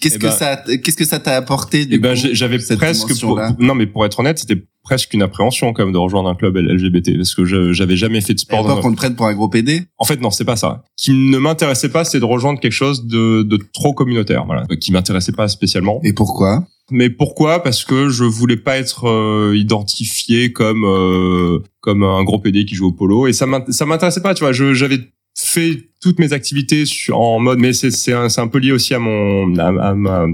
qu'est-ce 0.00 0.16
Eh 0.16 0.18
que 0.18 0.26
ben- 0.26 0.30
ça, 0.32 0.56
qu'est-ce 0.82 0.96
que 0.96 1.04
ça 1.04 1.18
t'a 1.18 1.36
apporté 1.36 1.86
du 1.86 1.96
Eh 1.96 1.98
ben 1.98 2.14
j'avais 2.14 2.58
presque 2.58 3.18
pour, 3.20 3.40
non 3.58 3.74
mais 3.74 3.86
pour 3.86 4.04
être 4.06 4.20
honnête, 4.20 4.38
c'était 4.38 4.62
presque 4.84 5.14
une 5.14 5.22
appréhension 5.22 5.72
quand 5.72 5.84
même 5.84 5.92
de 5.92 5.98
rejoindre 5.98 6.28
un 6.28 6.34
club 6.34 6.56
LGBT 6.56 7.16
parce 7.16 7.34
que 7.34 7.44
j'avais 7.72 7.96
jamais 7.96 8.20
fait 8.20 8.34
de 8.34 8.40
sport. 8.40 8.66
dans- 8.66 8.80
qu'on 8.80 8.90
te 8.92 8.96
prenne 8.96 9.14
pour 9.14 9.26
un 9.26 9.34
gros 9.34 9.48
PD 9.48 9.84
En 9.98 10.04
fait, 10.04 10.20
non, 10.20 10.30
c'est 10.30 10.44
pas 10.44 10.56
ça. 10.56 10.82
Qui 10.96 11.12
ne 11.12 11.38
m'intéressait 11.38 11.88
pas, 11.88 12.04
c'est 12.04 12.20
de 12.20 12.24
rejoindre 12.24 12.60
quelque 12.60 12.72
chose 12.72 13.06
de, 13.06 13.42
de 13.42 13.58
trop 13.72 13.94
communautaire, 13.94 14.44
voilà, 14.44 14.64
qui 14.80 14.92
m'intéressait 14.92 15.32
pas 15.32 15.48
spécialement. 15.48 16.00
Et 16.04 16.12
pourquoi? 16.12 16.64
Mais 16.92 17.10
pourquoi? 17.10 17.62
Parce 17.62 17.84
que 17.84 18.08
je 18.08 18.24
voulais 18.24 18.56
pas 18.56 18.76
être 18.78 19.08
euh, 19.08 19.56
identifié 19.56 20.52
comme 20.52 20.84
euh, 20.84 21.58
comme 21.80 22.02
un 22.04 22.22
gros 22.22 22.38
PD 22.38 22.64
qui 22.64 22.74
joue 22.74 22.88
au 22.88 22.92
polo, 22.92 23.26
et 23.26 23.32
ça 23.32 23.46
m'int- 23.46 23.70
ça 23.70 23.86
m'intéressait 23.86 24.22
pas. 24.22 24.34
Tu 24.34 24.44
vois, 24.44 24.52
j'avais 24.52 25.00
fait 25.36 25.88
toutes 26.00 26.18
mes 26.18 26.32
activités 26.32 26.84
en 27.10 27.38
mode, 27.40 27.58
mais 27.58 27.72
c'est 27.72 28.12
un, 28.12 28.28
un 28.36 28.48
peu 28.48 28.58
lié 28.58 28.72
aussi 28.72 28.94
à 28.94 28.98
mon 28.98 29.56
à, 29.58 29.94
ma 29.94 30.26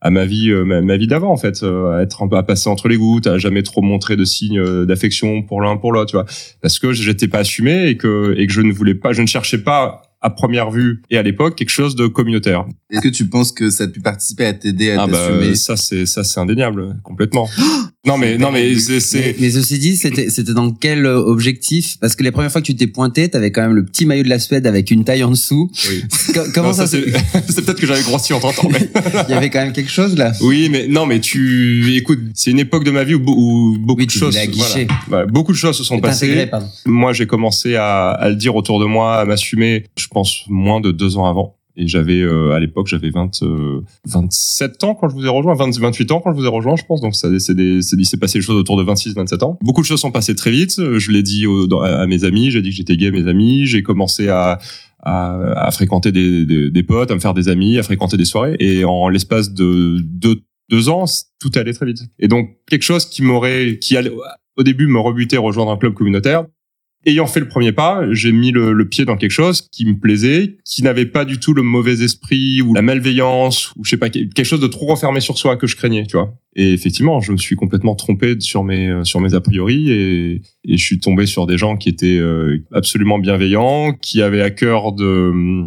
à 0.00 0.10
ma 0.10 0.24
vie 0.26 0.50
euh, 0.50 0.64
ma, 0.64 0.96
vie 0.96 1.06
d'avant 1.06 1.32
en 1.32 1.36
fait. 1.36 1.62
Euh, 1.62 1.98
à 1.98 2.02
être 2.02 2.22
un 2.22 2.28
peu 2.28 2.36
à 2.36 2.42
passer 2.42 2.68
entre 2.68 2.88
les 2.88 2.96
gouttes 2.96 3.26
à 3.26 3.38
jamais 3.38 3.62
trop 3.62 3.82
montrer 3.82 4.16
de 4.16 4.24
signes 4.24 4.60
euh, 4.60 4.84
d'affection 4.84 5.42
pour 5.42 5.60
l'un 5.62 5.76
pour 5.76 5.92
l'autre 5.92 6.10
tu 6.10 6.16
vois. 6.16 6.26
Parce 6.60 6.78
que 6.78 6.92
j'étais 6.92 7.26
pas 7.28 7.38
assumé 7.38 7.88
et 7.88 7.96
que 7.96 8.34
et 8.38 8.46
que 8.46 8.52
je 8.52 8.60
ne 8.60 8.72
voulais 8.72 8.94
pas 8.94 9.12
je 9.12 9.22
ne 9.22 9.26
cherchais 9.26 9.58
pas 9.58 10.02
à 10.24 10.30
première 10.30 10.70
vue 10.70 11.02
et 11.10 11.18
à 11.18 11.22
l'époque 11.22 11.54
quelque 11.54 11.68
chose 11.68 11.94
de 11.94 12.06
communautaire. 12.06 12.64
Est-ce 12.90 13.02
que 13.02 13.08
tu 13.08 13.28
penses 13.28 13.52
que 13.52 13.68
ça 13.68 13.84
a 13.84 13.88
pu 13.88 14.00
participer 14.00 14.46
à 14.46 14.54
t'aider 14.54 14.90
à 14.92 15.02
ah 15.02 15.06
bah 15.06 15.54
ça 15.54 15.76
c'est 15.76 16.06
ça 16.06 16.24
c'est 16.24 16.40
indéniable 16.40 16.96
complètement 17.02 17.46
non 18.06 18.18
mais 18.18 18.36
non 18.38 18.50
mais 18.52 18.76
c'est 18.78 19.36
Mais, 19.40 19.50
ceci 19.50 19.78
dit, 19.78 19.96
c'était 19.96 20.28
c'était 20.30 20.52
dans 20.52 20.70
quel 20.72 21.06
euh, 21.06 21.18
objectif? 21.18 21.96
Parce 22.00 22.14
que 22.16 22.22
les 22.22 22.30
premières 22.30 22.52
fois 22.52 22.60
que 22.60 22.66
tu 22.66 22.76
t'es 22.76 22.86
pointé, 22.86 23.28
t'avais 23.28 23.50
quand 23.50 23.62
même 23.62 23.74
le 23.74 23.84
petit 23.84 24.04
maillot 24.06 24.22
de 24.24 24.28
la 24.28 24.38
Suède 24.38 24.66
avec 24.66 24.90
une 24.90 25.04
taille 25.04 25.24
en 25.24 25.30
dessous. 25.30 25.70
oui. 25.88 26.02
Co- 26.34 26.40
Comment 26.54 26.68
Non, 26.68 26.74
ça, 26.74 26.86
c'est 26.86 27.00
peut-être 27.00 27.80
que 27.80 27.86
j'avais 27.86 28.02
grossi 28.02 28.32
en 28.32 28.40
30 28.40 28.58
ans 28.64 28.68
mais 28.72 28.88
Il 29.28 29.30
y 29.30 29.34
avait 29.34 29.50
quand 29.50 29.62
même 29.62 29.72
quelque 29.72 29.90
chose 29.90 30.16
là. 30.16 30.32
oui 30.42 30.68
mais 30.70 30.86
non 30.88 31.06
mais 31.06 31.20
tu 31.20 31.94
écoute 31.96 32.18
c'est 32.34 32.50
une 32.50 32.58
époque 32.58 32.84
de 32.84 32.90
ma 32.90 33.04
vie 33.04 33.14
où, 33.14 33.20
be- 33.20 33.34
où 33.34 33.78
beaucoup 33.78 34.00
Oui, 34.00 34.06
de 34.06 34.10
choses 34.10 34.36
voilà, 34.56 34.86
Voilà, 35.08 35.26
beaucoup 35.26 35.52
de 35.52 35.56
choses 35.56 35.76
se 35.78 35.84
sont 35.84 35.98
passées. 36.00 36.48
moi 36.86 37.12
j'ai 37.12 37.26
commencé 37.26 37.74
à, 37.76 38.10
à 38.10 38.28
le 38.28 38.36
dire 38.36 38.54
autour 38.54 38.80
de 38.80 38.86
moi 38.86 39.16
à 39.20 39.24
m'assumer 39.24 39.84
je 39.96 40.06
pense 40.08 40.42
moins 40.48 40.80
de 40.80 40.90
deux 40.92 41.16
ans 41.16 41.24
avant 41.26 41.53
et 41.76 41.86
j'avais 41.88 42.20
euh, 42.20 42.52
à 42.52 42.60
l'époque 42.60 42.86
j'avais 42.86 43.10
20 43.10 43.42
euh, 43.42 43.80
27 44.06 44.84
ans 44.84 44.94
quand 44.94 45.08
je 45.08 45.14
vous 45.14 45.24
ai 45.24 45.28
rejoint 45.28 45.54
20, 45.54 45.78
28 45.78 46.12
ans 46.12 46.20
quand 46.20 46.32
je 46.32 46.36
vous 46.38 46.44
ai 46.44 46.48
rejoint 46.48 46.76
je 46.76 46.84
pense. 46.84 47.00
Donc 47.00 47.14
ça 47.14 47.28
c'est 47.38 47.54
s'est 47.82 48.16
passé 48.16 48.38
des 48.38 48.42
choses 48.44 48.56
autour 48.56 48.76
de 48.76 48.82
26 48.82 49.14
27 49.14 49.42
ans. 49.42 49.58
Beaucoup 49.62 49.80
de 49.82 49.86
choses 49.86 50.00
sont 50.00 50.12
passées 50.12 50.34
très 50.34 50.50
vite. 50.50 50.74
Je 50.98 51.10
l'ai 51.10 51.22
dit 51.22 51.46
au- 51.46 51.80
à 51.82 52.06
mes 52.06 52.24
amis. 52.24 52.50
J'ai 52.50 52.62
dit 52.62 52.70
que 52.70 52.76
j'étais 52.76 52.96
gay 52.96 53.10
mes 53.10 53.26
amis. 53.28 53.66
J'ai 53.66 53.82
commencé 53.82 54.28
à 54.28 54.58
à, 55.06 55.66
à 55.66 55.70
fréquenter 55.70 56.12
des, 56.12 56.46
des, 56.46 56.70
des 56.70 56.82
potes 56.82 57.10
à 57.10 57.14
me 57.14 57.20
faire 57.20 57.34
des 57.34 57.48
amis 57.48 57.78
à 57.78 57.82
fréquenter 57.82 58.16
des 58.16 58.24
soirées. 58.24 58.56
Et 58.60 58.84
en 58.84 59.08
l'espace 59.08 59.52
de 59.52 59.98
deux 60.02 60.36
deux 60.70 60.88
ans 60.88 61.04
tout 61.40 61.50
allait 61.56 61.74
très 61.74 61.86
vite. 61.86 61.98
Et 62.18 62.28
donc 62.28 62.50
quelque 62.68 62.84
chose 62.84 63.04
qui 63.06 63.22
m'aurait 63.22 63.78
qui 63.80 63.96
allait 63.96 64.12
au 64.56 64.62
début 64.62 64.86
me 64.86 64.98
rebuter 65.00 65.36
rejoindre 65.36 65.72
un 65.72 65.76
club 65.76 65.92
communautaire 65.94 66.46
ayant 67.06 67.26
fait 67.26 67.40
le 67.40 67.48
premier 67.48 67.72
pas, 67.72 68.04
j'ai 68.12 68.32
mis 68.32 68.50
le, 68.50 68.72
le 68.72 68.88
pied 68.88 69.04
dans 69.04 69.16
quelque 69.16 69.30
chose 69.30 69.68
qui 69.70 69.84
me 69.86 69.98
plaisait, 69.98 70.56
qui 70.64 70.82
n'avait 70.82 71.06
pas 71.06 71.24
du 71.24 71.38
tout 71.38 71.54
le 71.54 71.62
mauvais 71.62 72.02
esprit 72.02 72.62
ou 72.62 72.74
la 72.74 72.82
malveillance 72.82 73.72
ou 73.76 73.84
je 73.84 73.90
sais 73.90 73.96
pas 73.96 74.10
quelque 74.10 74.44
chose 74.44 74.60
de 74.60 74.66
trop 74.66 74.86
renfermé 74.86 75.20
sur 75.20 75.38
soi 75.38 75.56
que 75.56 75.66
je 75.66 75.76
craignais, 75.76 76.06
tu 76.06 76.16
vois. 76.16 76.34
Et 76.56 76.72
effectivement, 76.72 77.20
je 77.20 77.32
me 77.32 77.36
suis 77.36 77.56
complètement 77.56 77.94
trompé 77.94 78.36
sur 78.40 78.64
mes 78.64 78.88
euh, 78.88 79.04
sur 79.04 79.20
mes 79.20 79.34
a 79.34 79.40
priori 79.40 79.90
et, 79.90 80.42
et 80.64 80.76
je 80.76 80.84
suis 80.84 81.00
tombé 81.00 81.26
sur 81.26 81.46
des 81.46 81.58
gens 81.58 81.76
qui 81.76 81.88
étaient 81.88 82.18
euh, 82.18 82.64
absolument 82.72 83.18
bienveillants, 83.18 83.92
qui 83.92 84.22
avaient 84.22 84.42
à 84.42 84.50
cœur 84.50 84.92
de 84.92 85.64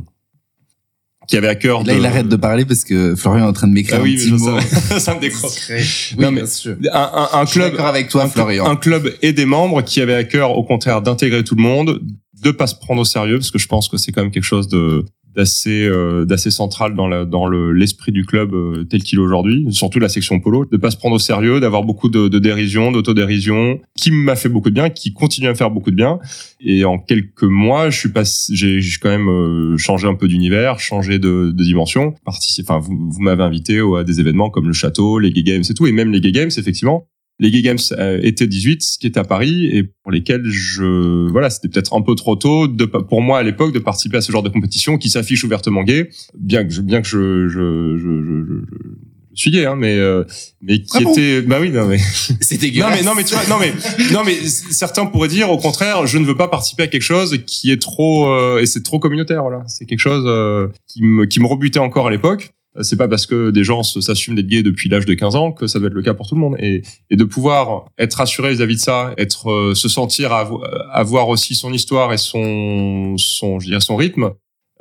qui 1.27 1.37
avaient 1.37 1.47
à 1.49 1.55
cœur 1.55 1.83
Là, 1.83 1.93
de 1.93 1.99
il 1.99 2.05
arrête 2.05 2.27
de 2.29 2.35
parler 2.37 2.65
parce 2.65 2.83
que 2.83 3.15
Florian 3.15 3.45
est 3.45 3.49
en 3.49 3.53
train 3.53 3.67
de 3.67 3.73
m'écrire 3.73 3.97
Ah 3.99 4.03
oui, 4.03 4.13
un 4.15 4.17
petit 4.17 4.31
mais 4.31 4.37
mot. 4.51 4.59
ça, 4.61 4.99
ça 4.99 5.15
me 5.15 5.19
décroche. 5.19 5.69
Oui, 5.69 6.15
Non, 6.23 6.31
mais- 6.31 6.41
bien 6.41 6.45
sûr. 6.49 6.75
Un, 6.93 6.99
un, 7.33 7.39
un 7.39 7.45
Je 7.45 7.51
suis 7.51 7.59
club 7.59 7.79
avec 7.81 8.09
toi, 8.09 8.23
un, 8.23 8.27
Florian. 8.29 8.65
un 8.65 8.75
club 8.77 9.13
et 9.21 9.33
des 9.33 9.45
membres 9.45 9.81
qui 9.81 9.99
avaient 10.01 10.15
à 10.15 10.23
cœur, 10.23 10.51
au 10.57 10.63
contraire, 10.63 11.01
d'intégrer 11.01 11.43
tout 11.43 11.55
le 11.55 11.61
monde, 11.63 12.01
de 12.41 12.51
pas 12.51 12.67
se 12.67 12.75
prendre 12.75 13.01
au 13.01 13.05
sérieux, 13.05 13.37
parce 13.39 13.51
que 13.51 13.59
je 13.59 13.67
pense 13.67 13.89
que 13.89 13.97
c'est 13.97 14.11
quand 14.11 14.21
même 14.21 14.31
quelque 14.31 14.43
chose 14.43 14.67
de 14.67 15.03
d'assez 15.37 15.85
euh, 15.87 16.25
d'assez 16.25 16.51
central 16.51 16.95
dans 16.95 17.07
la 17.07 17.23
dans 17.23 17.47
le 17.47 17.71
l'esprit 17.71 18.11
du 18.11 18.25
club 18.25 18.53
euh, 18.53 18.83
tel 18.89 19.03
qu'il 19.03 19.19
est 19.19 19.21
aujourd'hui, 19.21 19.65
surtout 19.69 19.99
la 19.99 20.09
section 20.09 20.39
polo, 20.41 20.65
de 20.65 20.75
pas 20.77 20.91
se 20.91 20.97
prendre 20.97 21.15
au 21.15 21.19
sérieux, 21.19 21.59
d'avoir 21.59 21.83
beaucoup 21.83 22.09
de, 22.09 22.27
de 22.27 22.39
dérision, 22.39 22.91
d'autodérision, 22.91 23.79
qui 23.95 24.11
m'a 24.11 24.35
fait 24.35 24.49
beaucoup 24.49 24.69
de 24.69 24.75
bien, 24.75 24.89
qui 24.89 25.13
continue 25.13 25.47
à 25.47 25.51
me 25.51 25.55
faire 25.55 25.71
beaucoup 25.71 25.91
de 25.91 25.95
bien. 25.95 26.19
Et 26.59 26.83
en 26.83 26.97
quelques 26.97 27.43
mois, 27.43 27.89
je 27.91 27.97
suis 27.99 28.09
passé, 28.09 28.53
j'ai 28.55 28.81
quand 29.01 29.09
même 29.09 29.29
euh, 29.29 29.77
changé 29.77 30.07
un 30.07 30.15
peu 30.15 30.27
d'univers, 30.27 30.79
changé 30.79 31.19
de, 31.19 31.51
de 31.55 31.63
dimension. 31.63 32.15
Partici- 32.25 32.61
Enfin, 32.61 32.79
vous, 32.79 32.97
vous 33.11 33.21
m'avez 33.21 33.43
invité 33.43 33.79
à 33.97 34.03
des 34.03 34.19
événements 34.19 34.49
comme 34.49 34.65
le 34.67 34.73
château, 34.73 35.19
les 35.19 35.31
gay 35.31 35.43
games 35.43 35.63
et 35.69 35.73
tout, 35.75 35.85
et 35.85 35.91
même 35.91 36.11
les 36.11 36.19
gay 36.19 36.31
games, 36.31 36.49
effectivement 36.57 37.07
les 37.39 37.51
Gay 37.51 37.61
Games 37.61 37.77
euh, 37.91 38.19
étaient 38.23 38.47
18, 38.47 38.81
ce 38.81 38.97
qui 38.97 39.05
est 39.05 39.17
à 39.17 39.23
Paris, 39.23 39.67
et 39.71 39.83
pour 39.83 40.11
lesquels 40.11 40.43
je, 40.45 41.29
voilà, 41.29 41.49
c'était 41.49 41.67
peut-être 41.69 41.93
un 41.95 42.01
peu 42.01 42.15
trop 42.15 42.35
tôt 42.35 42.67
de, 42.67 42.85
pour 42.85 43.21
moi 43.21 43.39
à 43.39 43.43
l'époque 43.43 43.73
de 43.73 43.79
participer 43.79 44.17
à 44.17 44.21
ce 44.21 44.31
genre 44.31 44.43
de 44.43 44.49
compétition 44.49 44.97
qui 44.97 45.09
s'affiche 45.09 45.43
ouvertement 45.43 45.83
gay, 45.83 46.09
bien 46.37 46.63
que 46.65 46.71
je, 46.73 46.81
bien 46.81 47.01
que 47.01 47.07
je, 47.07 47.47
je, 47.47 47.97
je, 47.97 48.23
je, 48.23 48.45
je- 48.47 48.87
je 49.35 49.41
suis 49.43 49.51
gay, 49.51 49.67
hein, 49.67 49.75
mais 49.77 49.95
euh, 49.99 50.23
mais 50.63 50.79
qui 50.81 50.87
Ah 50.95 50.99
bon? 51.01 51.11
était, 51.11 51.43
bah 51.43 51.59
oui, 51.61 51.69
non 51.69 51.85
mais, 51.85 51.99
C'est 52.41 52.55
non 52.55 52.59
dégueulasse. 52.61 52.99
mais 52.99 53.05
non 53.05 53.13
mais 53.15 53.23
tu 53.23 53.35
vois, 53.35 53.45
non 53.47 53.57
mais 53.59 53.71
non 54.11 54.23
mais 54.25 54.33
certains 54.33 55.05
pourraient 55.05 55.27
dire 55.27 55.51
au 55.51 55.59
contraire, 55.59 56.07
je 56.07 56.17
ne 56.17 56.25
veux 56.25 56.35
pas 56.35 56.47
participer 56.47 56.81
à 56.83 56.87
quelque 56.87 57.03
chose 57.03 57.37
qui 57.45 57.69
est 57.69 57.79
trop 57.79 58.25
euh, 58.31 58.57
et 58.61 58.65
c'est 58.65 58.81
trop 58.81 58.97
communautaire, 58.97 59.43
voilà, 59.43 59.63
c'est 59.67 59.85
quelque 59.85 59.99
chose 59.99 60.23
euh, 60.25 60.69
qui 60.87 61.03
me 61.03 61.25
qui 61.27 61.39
me 61.39 61.45
rebutait 61.45 61.77
encore 61.77 62.07
à 62.07 62.09
l'époque. 62.09 62.49
C'est 62.81 62.95
pas 62.97 63.07
parce 63.07 63.25
que 63.25 63.49
des 63.51 63.63
gens 63.63 63.83
s'assument 63.83 64.35
d'être 64.35 64.47
gays 64.47 64.63
depuis 64.63 64.89
l'âge 64.89 65.05
de 65.05 65.13
15 65.13 65.35
ans 65.35 65.51
que 65.51 65.67
ça 65.67 65.79
doit 65.79 65.87
être 65.87 65.93
le 65.93 66.01
cas 66.01 66.13
pour 66.13 66.27
tout 66.27 66.35
le 66.35 66.41
monde. 66.41 66.55
Et, 66.59 66.83
et 67.09 67.15
de 67.15 67.23
pouvoir 67.23 67.85
être 67.97 68.15
rassuré 68.15 68.51
vis-à-vis 68.51 68.75
de 68.75 68.79
ça, 68.81 69.13
être 69.17 69.49
euh, 69.49 69.73
se 69.75 69.89
sentir 69.89 70.31
avo- 70.31 70.63
avoir 70.91 71.29
aussi 71.29 71.55
son 71.55 71.73
histoire 71.73 72.13
et 72.13 72.17
son 72.17 73.15
son 73.17 73.59
je 73.59 73.67
dirais 73.67 73.79
son 73.81 73.95
rythme, 73.95 74.31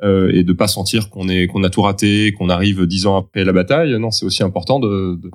euh, 0.03 0.31
et 0.33 0.43
de 0.43 0.53
pas 0.53 0.67
sentir 0.67 1.09
qu'on 1.09 1.27
est 1.29 1.47
qu'on 1.47 1.63
a 1.63 1.69
tout 1.69 1.81
raté, 1.81 2.33
qu'on 2.33 2.49
arrive 2.49 2.85
dix 2.85 3.05
ans 3.07 3.17
après 3.17 3.43
la 3.43 3.53
bataille. 3.53 3.97
Non, 3.99 4.11
c'est 4.11 4.25
aussi 4.25 4.43
important 4.43 4.79
de, 4.79 5.19
de 5.21 5.31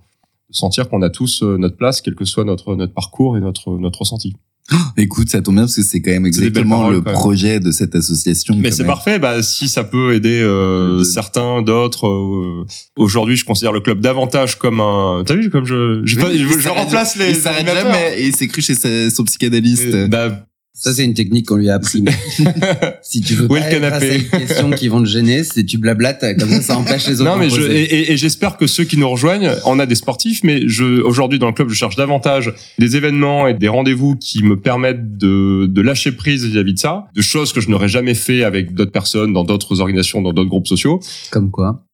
sentir 0.51 0.89
qu'on 0.89 1.03
a 1.03 1.11
tous 1.11 1.43
euh, 1.43 1.57
notre 1.59 1.77
place, 1.77 2.01
quel 2.01 2.15
que 2.15 2.25
soit 2.25 2.45
notre 2.45 2.77
notre 2.77 2.95
parcours 2.95 3.37
et 3.37 3.41
notre 3.41 3.77
notre 3.79 4.01
ressenti. 4.01 4.35
Écoute, 4.97 5.29
ça 5.31 5.41
tombe 5.43 5.55
bien 5.55 5.65
parce 5.65 5.77
que 5.77 5.83
c'est 5.83 6.01
quand 6.01 6.11
même 6.11 6.27
exactement 6.27 6.79
paroles, 6.81 6.95
le 6.95 7.03
projet 7.03 7.61
de 7.61 7.71
cette 7.71 7.95
association. 7.95 8.55
Mais 8.59 8.71
c'est 8.71 8.85
parfait. 8.85 9.19
Bah, 9.19 9.43
si 9.43 9.69
ça 9.69 9.85
peut 9.85 10.15
aider 10.15 10.41
euh, 10.43 10.99
De- 10.99 11.05
certains, 11.05 11.63
d'autres. 11.63 12.07
euh, 12.09 12.67
Aujourd'hui, 12.97 13.37
je 13.37 13.45
considère 13.45 13.73
le 13.73 13.81
club 13.81 14.01
davantage 14.01 14.59
comme 14.59 14.81
un. 14.81 15.23
T'as 15.27 15.35
vu 15.35 15.51
comme 15.51 15.65
je 15.67 16.03
je, 16.05 16.17
Oui, 16.17 16.23
je, 16.33 16.37
il 16.45 16.49
je 16.53 16.61
s'arrête- 16.61 16.85
remplace 16.85 17.17
les. 17.17 17.31
Il 17.31 17.37
s'arrête 17.37 17.67
jamais 17.67 18.21
et 18.21 18.27
il 18.29 18.49
cru 18.49 18.63
chez 18.63 18.75
son 19.11 19.25
psychanalyste. 19.25 20.09
Bah, 20.09 20.47
Ça, 20.75 20.93
c'est 20.95 21.05
une 21.05 21.15
technique 21.15 21.47
qu'on 21.47 21.57
lui 21.57 21.69
a 21.71 21.75
appris. 21.75 22.03
si 23.03 23.21
tu 23.21 23.35
veux 23.35 23.45
Où 23.45 23.49
pas 23.49 23.61
être 23.61 23.85
à 23.85 24.05
une 24.05 24.29
question 24.29 24.71
qui 24.71 24.89
vont 24.89 25.01
te 25.01 25.07
gêner, 25.09 25.45
c'est 25.45 25.65
tu 25.65 25.79
blablates, 25.79 26.25
comme 26.39 26.49
ça, 26.49 26.61
ça 26.63 26.79
empêche 26.79 27.07
les 27.09 27.15
autres. 27.21 27.31
non, 27.31 27.37
mais 27.37 27.51
je, 27.51 27.61
et- 27.63 28.13
et 28.13 28.17
j'espère 28.17 28.57
que 28.57 28.67
ceux 28.67 28.85
qui 28.85 28.97
nous 28.97 29.09
rejoignent, 29.09 29.51
on 29.67 29.79
a 29.79 29.87
des 29.87 29.95
sportifs, 29.95 30.43
mais 30.45 30.63
je 30.67 31.03
aujourd'hui 31.03 31.39
dans 31.39 31.47
le 31.47 31.53
club, 31.53 31.69
je 31.69 31.75
cherche 31.75 31.97
davantage 31.97 32.53
des 32.79 32.97
événements 32.97 33.47
et 33.47 33.55
des 33.55 33.69
rendez-vous 33.69 34.17
qui 34.17 34.43
me 34.43 34.59
permettent 34.59 35.17
de, 35.19 35.67
de 35.67 35.81
lâcher 35.83 36.13
prise 36.13 36.45
vis-à-vis 36.45 36.75
de 36.75 36.79
ça, 36.79 37.05
de 37.15 37.23
choses 37.23 37.53
que 37.53 37.61
je 37.61 37.69
n'aurais 37.71 37.89
jamais 37.89 38.15
fait 38.15 38.43
avec 38.43 38.75
d'autres 38.75 38.93
personnes, 38.93 39.33
dans 39.33 39.45
d'autres 39.45 39.81
organisations, 39.81 40.23
dans 40.23 40.33
d'autres 40.33 40.49
groupes 40.51 40.67
sociaux. 40.69 41.01
Comme 41.31 41.51
quoi 41.51 41.85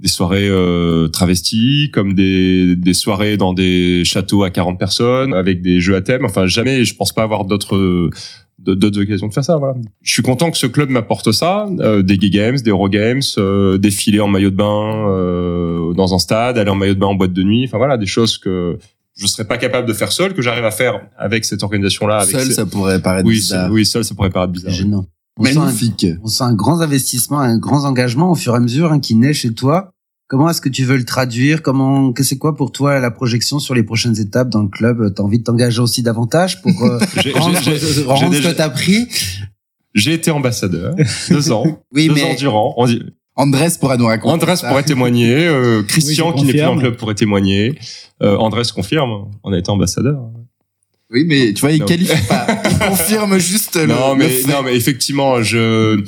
des 0.00 0.08
soirées 0.08 0.48
euh, 0.48 1.08
travesties, 1.08 1.90
comme 1.92 2.14
des, 2.14 2.76
des 2.76 2.94
soirées 2.94 3.36
dans 3.36 3.52
des 3.52 4.04
châteaux 4.04 4.44
à 4.44 4.50
40 4.50 4.78
personnes, 4.78 5.34
avec 5.34 5.60
des 5.60 5.80
jeux 5.80 5.96
à 5.96 6.00
thème. 6.02 6.24
Enfin, 6.24 6.46
jamais, 6.46 6.84
je 6.84 6.94
pense 6.94 7.12
pas 7.12 7.22
avoir 7.22 7.44
d'autres 7.44 8.10
d'autres 8.58 9.00
occasions 9.00 9.28
de 9.28 9.32
faire 9.32 9.44
ça. 9.44 9.56
Voilà. 9.56 9.74
Je 10.02 10.12
suis 10.12 10.22
content 10.22 10.50
que 10.50 10.58
ce 10.58 10.66
club 10.66 10.90
m'apporte 10.90 11.30
ça, 11.32 11.68
euh, 11.80 12.02
des 12.02 12.18
gay 12.18 12.30
games, 12.30 12.56
des 12.56 12.70
euro 12.70 12.88
games, 12.88 13.20
euh, 13.38 13.78
défiler 13.78 14.20
en 14.20 14.26
maillot 14.28 14.50
de 14.50 14.56
bain 14.56 15.08
euh, 15.08 15.94
dans 15.94 16.12
un 16.14 16.18
stade, 16.18 16.58
aller 16.58 16.70
en 16.70 16.74
maillot 16.74 16.94
de 16.94 16.98
bain 16.98 17.06
en 17.06 17.14
boîte 17.14 17.32
de 17.32 17.42
nuit. 17.42 17.64
Enfin 17.66 17.78
voilà, 17.78 17.96
des 17.96 18.06
choses 18.06 18.36
que 18.36 18.78
je 19.16 19.26
serais 19.26 19.46
pas 19.46 19.58
capable 19.58 19.86
de 19.88 19.92
faire 19.92 20.12
seul, 20.12 20.34
que 20.34 20.42
j'arrive 20.42 20.64
à 20.64 20.70
faire 20.70 21.00
avec 21.16 21.44
cette 21.44 21.62
organisation-là. 21.62 22.24
Seul, 22.24 22.46
ces- 22.46 22.52
ça 22.52 22.66
pourrait 22.66 23.00
paraître 23.00 23.26
oui, 23.26 23.34
bizarre. 23.36 23.64
seul, 23.66 23.72
oui, 23.72 23.86
seul, 23.86 24.04
ça 24.04 24.14
pourrait 24.14 24.30
paraître 24.30 24.52
bizarre. 24.52 24.72
Gênant. 24.72 25.06
On 25.38 25.44
sent, 25.44 25.56
un, 25.56 25.64
Magnifique. 25.66 26.06
on 26.22 26.26
sent 26.26 26.44
un 26.44 26.54
grand 26.54 26.80
investissement, 26.80 27.38
un 27.38 27.58
grand 27.58 27.84
engagement 27.84 28.30
au 28.32 28.34
fur 28.34 28.54
et 28.54 28.56
à 28.56 28.60
mesure 28.60 28.92
hein, 28.92 28.98
qui 29.00 29.14
naît 29.14 29.32
chez 29.32 29.54
toi. 29.54 29.92
Comment 30.26 30.50
est-ce 30.50 30.60
que 30.60 30.68
tu 30.68 30.84
veux 30.84 30.96
le 30.96 31.04
traduire? 31.04 31.62
Comment, 31.62 32.12
que 32.12 32.22
c'est 32.22 32.36
quoi 32.36 32.54
pour 32.56 32.70
toi 32.72 32.98
la 33.00 33.10
projection 33.10 33.58
sur 33.60 33.74
les 33.74 33.82
prochaines 33.82 34.18
étapes 34.20 34.50
dans 34.50 34.62
le 34.62 34.68
club? 34.68 35.14
T'as 35.14 35.22
envie 35.22 35.38
de 35.38 35.44
t'engager 35.44 35.80
aussi 35.80 36.02
davantage 36.02 36.60
pour 36.60 36.72
euh, 36.84 36.98
J'ai- 37.22 37.32
rendre, 37.32 37.58
j'ai- 37.62 37.78
j'ai- 37.78 38.02
rendre 38.02 38.20
j'ai 38.20 38.26
ce 38.26 38.30
déjà- 38.32 38.52
que 38.52 38.56
t'as 38.56 38.68
pris? 38.70 39.06
J'ai 39.94 40.12
été 40.14 40.30
ambassadeur 40.30 40.94
deux 41.30 41.50
ans, 41.50 41.64
Oui, 41.94 42.08
deux 42.08 42.14
mais 42.14 42.24
ans 42.24 42.34
durant. 42.38 42.74
On 42.76 42.86
dit- 42.86 43.02
Andrés 43.36 43.68
pourra 43.80 43.96
nous 43.96 44.06
raconter. 44.06 44.34
Andrés 44.34 44.56
ça. 44.56 44.68
pourrait 44.68 44.82
témoigner, 44.82 45.46
euh, 45.46 45.82
Christian 45.84 46.32
Oui, 46.32 46.40
qui 46.40 46.44
n'est 46.46 46.52
plus 46.52 46.60
dans 46.62 46.74
le 46.74 46.80
club 46.80 46.96
pourrait 46.96 47.14
témoigner, 47.14 47.78
euh, 48.22 48.36
Andrés 48.36 48.62
confirme, 48.74 49.30
on 49.44 49.52
a 49.52 49.58
été 49.58 49.70
ambassadeur. 49.70 50.20
Oui, 51.10 51.24
mais 51.26 51.52
tu 51.54 51.60
vois, 51.62 51.72
il 51.72 51.80
Non. 51.80 51.86
qualifie 51.86 52.26
pas. 52.28 52.46
Il 52.70 52.78
confirme 52.78 53.38
juste 53.38 53.76
le. 53.76 53.86
non 53.86 54.12
le 54.12 54.18
mais 54.18 54.28
fait. 54.28 54.48
non 54.50 54.62
mais 54.62 54.76
effectivement, 54.76 55.42
je 55.42 55.56
euh, 55.58 56.02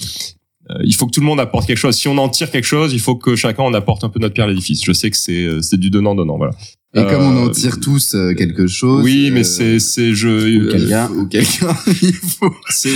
il 0.84 0.94
faut 0.94 1.06
que 1.06 1.10
tout 1.12 1.20
le 1.20 1.26
monde 1.26 1.40
apporte 1.40 1.66
quelque 1.66 1.78
chose. 1.78 1.96
Si 1.96 2.06
on 2.06 2.16
en 2.18 2.28
tire 2.28 2.50
quelque 2.50 2.64
chose, 2.66 2.92
il 2.92 3.00
faut 3.00 3.16
que 3.16 3.34
chacun 3.34 3.62
en 3.64 3.74
apporte 3.74 4.04
un 4.04 4.08
peu 4.08 4.20
notre 4.20 4.34
pierre 4.34 4.46
à 4.46 4.50
l'édifice. 4.50 4.82
Je 4.84 4.92
sais 4.92 5.10
que 5.10 5.16
c'est 5.16 5.44
euh, 5.44 5.60
c'est 5.62 5.78
du 5.80 5.90
donnant 5.90 6.14
donnant 6.14 6.36
voilà. 6.36 6.52
Et 6.94 7.02
comme 7.04 7.22
on 7.22 7.44
en 7.44 7.46
Euh, 7.46 7.50
tire 7.50 7.78
tous 7.80 8.14
euh, 8.14 8.34
quelque 8.34 8.66
chose. 8.66 9.02
Oui, 9.04 9.30
mais 9.32 9.42
c'est 9.44 9.78
c'est 9.78 10.12
je 10.14 10.28
Ou 10.58 10.70
quelqu'un. 10.70 11.08
Ou 11.10 11.26
quelqu'un. 11.26 11.76
il 12.02 12.12
faut. 12.14 12.52
c'est 12.68 12.92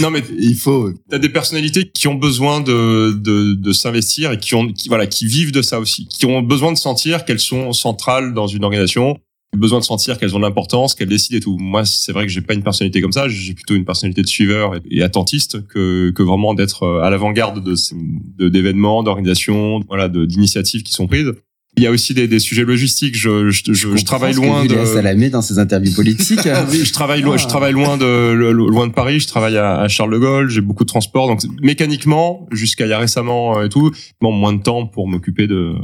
non 0.00 0.10
mais 0.10 0.22
Il 0.38 0.54
faut. 0.56 0.92
t'as 1.08 1.18
des 1.18 1.28
personnalités 1.28 1.88
qui 1.92 2.08
ont 2.08 2.14
besoin 2.14 2.60
de 2.60 3.12
de, 3.12 3.54
de 3.54 3.72
s'investir 3.72 4.32
et 4.32 4.38
qui 4.38 4.54
ont 4.54 4.72
qui, 4.72 4.88
voilà 4.88 5.06
qui 5.06 5.26
vivent 5.26 5.52
de 5.52 5.62
ça 5.62 5.80
aussi, 5.80 6.06
qui 6.06 6.26
ont 6.26 6.42
besoin 6.42 6.72
de 6.72 6.78
sentir 6.78 7.24
qu'elles 7.24 7.40
sont 7.40 7.72
centrales 7.72 8.34
dans 8.34 8.46
une 8.48 8.64
organisation, 8.64 9.18
besoin 9.56 9.78
de 9.80 9.84
sentir 9.84 10.18
qu'elles 10.18 10.34
ont 10.34 10.38
de 10.38 10.44
l'importance, 10.44 10.94
qu'elles 10.94 11.08
décident 11.08 11.36
et 11.36 11.40
tout. 11.40 11.56
Moi, 11.58 11.84
c'est 11.84 12.12
vrai 12.12 12.24
que 12.26 12.32
j'ai 12.32 12.40
pas 12.40 12.54
une 12.54 12.62
personnalité 12.62 13.00
comme 13.00 13.12
ça, 13.12 13.28
j'ai 13.28 13.54
plutôt 13.54 13.74
une 13.74 13.84
personnalité 13.84 14.22
de 14.22 14.26
suiveur 14.28 14.74
et, 14.90 15.02
attentiste 15.02 15.66
que 15.66 16.10
que 16.10 16.22
vraiment 16.22 16.54
d'être 16.54 16.84
euh, 16.84 17.02
à 17.02 17.10
l'avant-garde 17.10 17.62
de 17.64 18.48
d'événements, 18.48 19.02
d'organisations, 19.02 19.80
voilà, 19.88 20.08
de 20.08 20.24
d'initiatives 20.24 20.82
qui 20.82 20.92
sont 20.92 21.06
prises. 21.06 21.32
Il 21.76 21.84
y 21.84 21.86
a 21.86 21.92
aussi 21.92 22.14
des, 22.14 22.26
des 22.26 22.40
sujets 22.40 22.64
logistiques. 22.64 23.16
Je, 23.16 23.50
je, 23.50 23.72
je, 23.72 23.96
je 23.96 24.04
travaille 24.04 24.34
loin 24.34 24.64
de. 24.64 24.74
de... 24.74 24.84
Salamé 24.84 25.30
dans 25.30 25.40
ses 25.40 25.58
interviews 25.60 25.94
politiques. 25.94 26.40
Oui, 26.70 26.84
je 26.84 26.92
travaille 26.92 27.22
loin, 27.22 27.36
Ah. 27.36 27.42
je 27.42 27.46
travaille 27.46 27.72
loin 27.72 27.96
de 27.96 28.32
lo- 28.32 28.52
lo- 28.52 28.68
loin 28.68 28.88
de 28.88 28.92
Paris. 28.92 29.20
Je 29.20 29.28
travaille 29.28 29.56
à, 29.56 29.78
à 29.80 29.86
Charles 29.88 30.12
de 30.12 30.18
Gaulle. 30.18 30.48
J'ai 30.50 30.62
beaucoup 30.62 30.82
de 30.84 30.88
transport, 30.88 31.28
donc 31.28 31.40
mécaniquement, 31.62 32.48
jusqu'à 32.50 32.86
il 32.86 32.90
y 32.90 32.92
a 32.92 32.98
récemment 32.98 33.58
euh, 33.58 33.66
et 33.66 33.68
tout, 33.68 33.92
bon, 34.20 34.32
moins 34.32 34.52
de 34.52 34.62
temps 34.62 34.86
pour 34.86 35.06
m'occuper 35.08 35.46
de. 35.46 35.74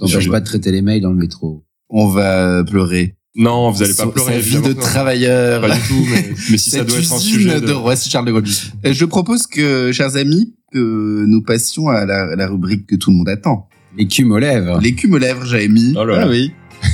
N'empêche 0.00 0.28
pas 0.28 0.40
de 0.40 0.44
traiter 0.44 0.72
les 0.72 0.82
mails 0.82 1.00
dans 1.02 1.10
le 1.10 1.16
métro. 1.18 1.64
On 1.94 2.08
va 2.08 2.64
pleurer. 2.64 3.16
Non, 3.36 3.70
vous 3.70 3.82
allez 3.82 3.92
pas 3.94 4.02
Son- 4.04 4.10
pleurer. 4.10 4.32
Sa 4.34 4.38
vie 4.40 4.60
de 4.62 4.72
non. 4.74 4.80
travailleur. 4.80 5.60
Pas 5.60 5.74
du 5.74 5.80
tout, 5.88 6.06
mais, 6.10 6.28
mais 6.50 6.56
si 6.58 6.70
ça 6.70 6.84
doit 6.84 6.98
être 6.98 7.12
un 7.12 7.18
sujet 7.18 7.60
de, 7.60 7.66
de. 7.66 7.72
Roissy 7.72 8.10
Charles 8.10 8.26
de 8.26 8.32
Gaulle. 8.32 8.44
Euh, 8.86 8.92
Je 8.92 9.04
propose 9.04 9.46
que, 9.46 9.92
chers 9.92 10.16
amis, 10.16 10.54
que 10.72 11.24
nous 11.26 11.42
passions 11.42 11.88
à 11.88 12.04
la, 12.06 12.34
la 12.34 12.46
rubrique 12.48 12.86
que 12.86 12.96
tout 12.96 13.10
le 13.10 13.16
monde 13.18 13.28
attend. 13.28 13.68
L'écume 13.96 14.32
aux 14.32 14.38
lèvres. 14.38 14.80
L'écume 14.80 15.12
aux 15.14 15.18
lèvres, 15.18 15.44
j'avais 15.46 15.68
mis. 15.68 15.92
Oh 15.96 16.04
là 16.04 16.16
là. 16.16 16.22
Ah 16.24 16.28
oui. 16.30 16.52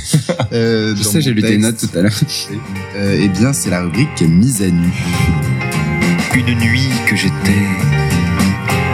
Euh, 0.53 0.95
Je 0.95 1.01
sais, 1.03 1.19
j'ai 1.21 1.33
lu 1.33 1.41
tes 1.41 1.57
notes 1.57 1.77
tout 1.77 1.97
à 1.97 2.01
l'heure. 2.01 2.11
Euh, 2.95 3.19
eh 3.23 3.27
bien, 3.29 3.53
c'est 3.53 3.69
la 3.69 3.81
rubrique 3.83 4.21
mise 4.21 4.61
à 4.61 4.67
nu. 4.67 4.89
Une 6.35 6.55
nuit 6.59 6.89
que 7.07 7.15
j'étais 7.15 7.33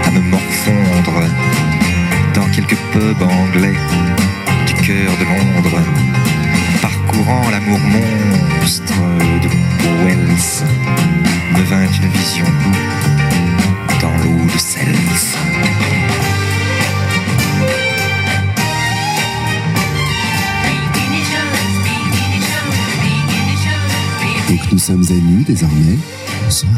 à 0.06 0.12
me 0.12 0.20
morfondre 0.22 1.22
dans 2.34 2.46
quelques 2.56 2.78
pubs 2.94 3.22
anglais 3.22 3.74
cœur 4.86 5.18
de 5.18 5.24
Londres, 5.26 5.82
parcourant 6.80 7.50
l'amour 7.50 7.80
monstre 7.80 8.94
de 9.42 9.48
Wells, 10.06 10.64
me 11.54 11.64
vint 11.64 11.88
une 11.88 12.10
vision 12.10 12.46
dans 14.00 14.16
l'eau 14.24 14.46
de 14.46 14.58
Cels. 14.60 14.86
Donc, 24.48 24.72
nous 24.72 24.78
sommes 24.78 25.04
à 25.10 25.14
nu 25.14 25.44
désormais. 25.44 25.98
Bonsoir. 26.44 26.72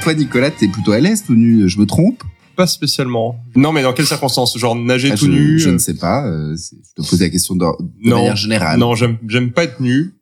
Toi, 0.00 0.14
Nicolas, 0.14 0.50
t'es 0.50 0.68
plutôt 0.68 0.92
à 0.92 1.00
l'est 1.00 1.28
ou 1.28 1.34
nu? 1.34 1.68
Je 1.68 1.78
me 1.78 1.84
trompe? 1.84 2.24
Pas 2.56 2.66
spécialement. 2.66 3.36
Non, 3.56 3.72
mais 3.72 3.82
dans 3.82 3.92
quelles 3.92 4.06
circonstances? 4.06 4.56
Genre 4.58 4.74
nager 4.76 5.10
Ah, 5.12 5.16
tout 5.16 5.26
je, 5.26 5.30
nu 5.30 5.58
je 5.58 5.68
euh, 5.68 5.72
ne 5.72 5.78
sais 5.78 5.94
pas. 5.94 6.26
euh, 6.26 6.54
je 6.56 7.02
te 7.02 7.08
pose 7.08 7.20
la 7.20 7.30
question 7.30 7.54
de, 7.56 7.64
de 7.80 8.10
Non. 8.10 8.16
manière 8.16 8.36
générale. 8.36 8.78
Non, 8.78 8.94
j'aime 8.94 9.16
j'aime 9.28 9.52
pas 9.52 9.64
être 9.64 9.80
nu. 9.80 10.14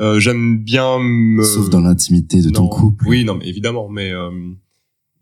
Euh, 0.00 0.18
j'aime 0.18 0.58
bien 0.58 0.98
me. 0.98 1.44
Sauf 1.44 1.68
dans 1.70 1.80
l'intimité 1.80 2.40
de 2.42 2.50
ton 2.50 2.68
couple. 2.68 3.06
Oui, 3.06 3.24
non, 3.24 3.34
mais 3.36 3.46
évidemment, 3.48 3.88
mais 3.88 4.10
euh, 4.12 4.30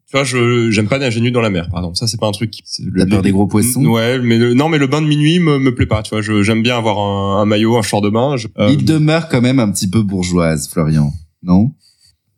tu 0.07 0.13
vois, 0.17 0.25
je 0.25 0.71
j'aime 0.71 0.89
pas 0.89 0.99
nager 0.99 1.21
nu 1.21 1.31
dans 1.31 1.41
la 1.43 1.51
mer, 1.51 1.69
par 1.69 1.81
exemple. 1.81 1.97
Ça, 1.99 2.07
c'est 2.07 2.19
pas 2.19 2.27
un 2.29 2.33
truc. 2.33 2.51
qui- 2.53 2.63
T'as 2.97 3.07
peur 3.07 3.23
des 3.23 3.33
gros 3.33 3.47
poissons 3.47 3.85
Ouais, 3.85 4.19
mais 4.21 4.39
le, 4.39 4.55
non, 4.55 4.69
mais 4.69 4.79
le 4.79 4.87
bain 4.87 5.03
de 5.03 5.07
minuit 5.07 5.41
me, 5.41 5.59
me 5.59 5.75
plaît 5.75 5.87
pas. 5.87 6.03
Tu 6.03 6.15
vois, 6.15 6.23
j'aime 6.43 6.63
bien 6.63 6.79
avoir 6.79 6.99
un, 6.99 7.43
un 7.43 7.45
maillot, 7.45 7.77
un 7.77 7.83
short 7.83 8.03
de 8.05 8.09
bain. 8.11 8.37
Je- 8.37 8.49
euh, 8.59 8.71
Il 8.73 8.85
demeure 8.85 9.29
quand 9.29 9.41
même 9.43 9.59
un 9.59 9.71
petit 9.71 9.91
peu 9.91 10.01
bourgeoise, 10.03 10.69
Florian. 10.71 11.13
Non? 11.43 11.73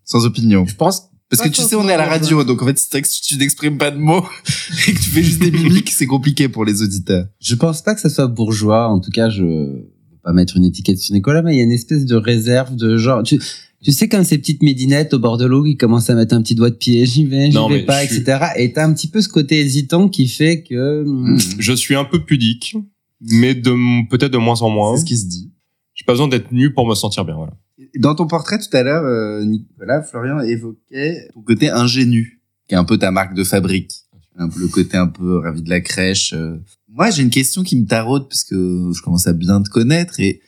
Sans 0.05 0.25
opinion. 0.27 0.67
Je 0.67 0.75
pense. 0.75 1.11
Parce 1.37 1.49
que 1.49 1.55
tu 1.55 1.63
sais, 1.63 1.75
on 1.77 1.89
est 1.89 1.93
à 1.93 1.97
la 1.97 2.07
radio, 2.07 2.45
donc 2.45 2.63
en 2.63 2.67
fait, 2.67 2.79
c'est 2.79 2.91
vrai 2.91 3.03
que 3.03 3.09
si 3.09 3.21
tu 3.23 3.37
n'exprimes 3.37 3.79
pas 3.79 3.91
de 3.91 3.99
mots 3.99 4.25
et 4.89 4.93
que 4.93 4.99
tu 4.99 5.11
fais 5.11 5.23
juste 5.23 5.41
des 5.41 5.51
mimiques, 5.51 5.91
c'est 5.91 6.07
compliqué 6.07 6.49
pour 6.49 6.65
les 6.65 6.83
auditeurs. 6.83 7.27
Je 7.41 7.55
pense 7.55 7.83
pas 7.83 7.95
que 7.95 8.01
ça 8.01 8.09
soit 8.11 8.27
bourgeois. 8.27 8.89
En 8.89 9.01
tout 9.01 9.11
cas, 9.11 9.29
je 9.31 9.43
veux 9.43 9.91
pas 10.23 10.33
mettre 10.33 10.57
une 10.57 10.65
étiquette 10.65 10.99
sur 10.99 11.15
Nicolas, 11.15 11.43
mais 11.43 11.55
il 11.55 11.59
y 11.59 11.61
a 11.61 11.65
une 11.65 11.73
espèce 11.73 12.05
de 12.07 12.17
réserve 12.17 12.77
de 12.77 12.97
genre. 12.97 13.23
Tu, 13.23 13.39
tu 13.83 13.93
sais 13.93 14.09
comme 14.09 14.25
ces 14.25 14.39
petites 14.39 14.63
médinettes 14.63 15.13
au 15.13 15.19
bord 15.19 15.37
de 15.37 15.45
l'eau 15.45 15.63
qui 15.63 15.77
commencent 15.77 16.09
à 16.09 16.15
mettre 16.15 16.35
un 16.35 16.41
petit 16.41 16.55
doigt 16.55 16.71
de 16.71 16.77
pied, 16.77 17.05
j'y 17.05 17.25
vais, 17.27 17.51
j'y 17.51 17.59
vais 17.69 17.83
pas, 17.85 18.03
je 18.05 18.13
suis- 18.13 18.23
etc. 18.23 18.47
Et 18.57 18.73
t'as 18.73 18.87
un 18.87 18.95
petit 18.95 19.09
peu 19.09 19.21
ce 19.21 19.29
côté 19.29 19.61
hésitant 19.61 20.09
qui 20.09 20.27
fait 20.29 20.63
que. 20.63 21.05
hmm, 21.05 21.39
je 21.59 21.73
suis 21.75 21.95
un 21.95 22.05
peu 22.05 22.25
pudique, 22.25 22.75
mais 23.21 23.55
de 23.55 24.09
peut-être 24.09 24.33
de 24.33 24.39
moins 24.39 24.63
en 24.63 24.71
moins. 24.71 24.95
C'est 24.97 25.03
ce 25.03 25.05
qui 25.07 25.19
se 25.19 25.27
dit. 25.27 25.51
Je 25.93 26.01
J'ai 26.01 26.05
pas 26.07 26.13
besoin 26.15 26.29
d'être 26.29 26.51
nu 26.51 26.73
pour 26.73 26.89
me 26.89 26.95
sentir 26.95 27.25
bien. 27.25 27.37
Voilà. 27.37 27.53
Dans 27.99 28.15
ton 28.15 28.27
portrait 28.27 28.59
tout 28.59 28.75
à 28.77 28.83
l'heure, 28.83 29.05
euh, 29.05 29.45
Nicolas, 29.45 30.03
Florian 30.03 30.41
évoquait 30.41 31.29
ton 31.35 31.43
côté 31.43 31.71
ingénu, 31.71 32.41
qui 32.69 32.75
est 32.75 32.79
un 32.79 32.85
peu 32.85 32.99
ta 32.99 33.11
marque 33.11 33.35
de 33.35 33.45
fabrique. 33.45 33.93
Un 34.37 34.49
peu 34.49 34.59
le 34.61 34.69
côté 34.69 34.97
un 34.97 35.07
peu 35.07 35.39
ravi 35.39 35.63
de 35.63 35.71
la 35.71 35.81
crèche. 35.81 36.33
euh. 36.33 36.57
Moi, 36.89 37.11
j'ai 37.11 37.23
une 37.23 37.31
question 37.31 37.63
qui 37.63 37.77
me 37.81 37.87
taraude 37.87 38.29
parce 38.29 38.43
que 38.45 38.91
je 38.97 39.01
commence 39.03 39.27
à 39.29 39.33
bien 39.33 39.63
te 39.63 39.69
connaître 39.69 40.19
et 40.19 40.41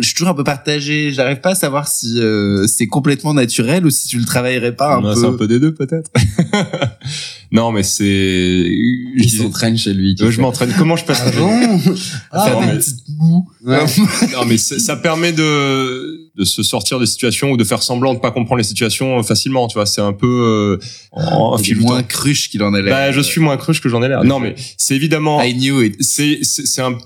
je 0.00 0.06
suis 0.06 0.14
toujours 0.14 0.28
un 0.30 0.34
peu 0.34 0.44
partagé. 0.44 1.10
J'arrive 1.10 1.40
pas 1.40 1.50
à 1.50 1.54
savoir 1.54 1.88
si 1.88 2.18
euh, 2.20 2.66
c'est 2.66 2.86
complètement 2.86 3.32
naturel 3.34 3.84
ou 3.86 3.90
si 3.90 4.08
tu 4.08 4.18
le 4.18 4.24
travaillerais 4.26 4.74
pas 4.76 4.96
un 4.96 5.02
Ouais, 5.04 5.14
peu. 5.14 5.20
C'est 5.20 5.26
un 5.26 5.32
peu 5.34 5.46
des 5.48 5.58
deux 5.60 5.72
peut-être. 5.74 6.10
non, 7.52 7.70
mais 7.72 7.82
c'est. 7.82 8.04
je 8.04 8.68
Il 9.16 9.22
disais- 9.26 9.42
s'entraîne 9.44 9.76
chez 9.76 9.92
lui. 9.94 10.16
Euh, 10.20 10.30
je 10.30 10.40
m'entraîne. 10.40 10.72
Comment 10.78 10.96
je 10.96 11.04
peux 11.04 11.12
Ah 11.16 11.30
bon? 11.36 11.80
Ah, 12.30 12.50
Non, 12.52 12.60
des 12.60 12.66
mais-. 12.66 13.72
Ouais. 13.72 13.84
Non, 14.32 14.44
mais 14.46 14.58
ça 14.58 14.96
permet 14.96 15.32
de 15.32 16.23
de 16.36 16.44
se 16.44 16.62
sortir 16.62 16.98
des 16.98 17.06
situations 17.06 17.50
ou 17.50 17.56
de 17.56 17.64
faire 17.64 17.82
semblant 17.82 18.14
de 18.14 18.18
pas 18.18 18.30
comprendre 18.30 18.58
les 18.58 18.64
situations 18.64 19.18
euh, 19.18 19.22
facilement. 19.22 19.68
Tu 19.68 19.74
vois, 19.74 19.86
c'est 19.86 20.00
un 20.00 20.12
peu 20.12 20.78
euh, 20.78 21.58
est 21.58 21.62
filoutant. 21.62 21.88
moins 21.88 22.02
cruche 22.02 22.50
qu'il 22.50 22.62
en 22.62 22.74
a 22.74 22.80
l'air. 22.80 22.94
Bah, 22.94 23.12
je 23.12 23.20
suis 23.20 23.40
moins 23.40 23.56
cruche 23.56 23.80
que 23.80 23.88
j'en 23.88 24.02
ai 24.02 24.08
l'air. 24.08 24.24
Non, 24.24 24.40
mais 24.40 24.54
c'est 24.76 24.96
évidemment. 24.96 25.42
I 25.42 25.54
knew 25.54 25.82
it. 25.82 25.96
C'est 26.00 26.40
c'est 26.42 26.66
c'est 26.66 26.82
un. 26.82 26.98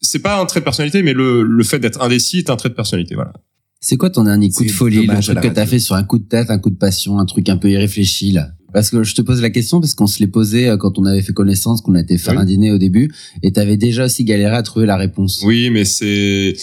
C'est 0.00 0.18
pas 0.18 0.38
un 0.40 0.46
trait 0.46 0.60
de 0.60 0.64
personnalité, 0.64 1.02
mais 1.02 1.14
le 1.14 1.42
le 1.42 1.64
fait 1.64 1.78
d'être 1.78 2.02
indécis 2.02 2.38
est 2.38 2.50
un 2.50 2.56
trait 2.56 2.68
de 2.68 2.74
personnalité. 2.74 3.14
Voilà. 3.14 3.32
C'est 3.80 3.96
quoi 3.96 4.10
ton 4.10 4.24
dernier 4.24 4.50
coup 4.50 4.64
de 4.64 4.70
folie, 4.70 5.06
le 5.06 5.20
truc 5.20 5.40
que 5.40 5.48
t'as 5.48 5.66
fait 5.66 5.78
sur 5.78 5.94
un 5.94 6.02
coup 6.02 6.18
de 6.18 6.24
tête, 6.24 6.50
un 6.50 6.58
coup 6.58 6.70
de 6.70 6.76
passion, 6.76 7.18
un 7.18 7.24
truc 7.26 7.48
un 7.48 7.56
peu 7.56 7.70
irréfléchi 7.70 8.32
là? 8.32 8.48
Parce 8.72 8.90
que 8.90 9.02
je 9.04 9.14
te 9.14 9.22
pose 9.22 9.40
la 9.40 9.50
question 9.50 9.80
parce 9.80 9.94
qu'on 9.94 10.06
se 10.06 10.18
l'est 10.18 10.26
posé 10.26 10.68
euh, 10.68 10.76
quand 10.76 10.98
on 10.98 11.04
avait 11.04 11.22
fait 11.22 11.32
connaissance, 11.32 11.80
qu'on 11.80 11.94
a 11.94 12.00
été 12.00 12.18
faire 12.18 12.34
Oui. 12.34 12.40
un 12.40 12.44
dîner 12.44 12.72
au 12.72 12.78
début, 12.78 13.10
et 13.42 13.52
t'avais 13.52 13.76
déjà 13.76 14.04
aussi 14.04 14.24
galéré 14.24 14.54
à 14.56 14.62
trouver 14.62 14.86
la 14.86 14.96
réponse. 14.96 15.40
Oui, 15.44 15.70
mais 15.70 15.84
c'est 15.84 16.54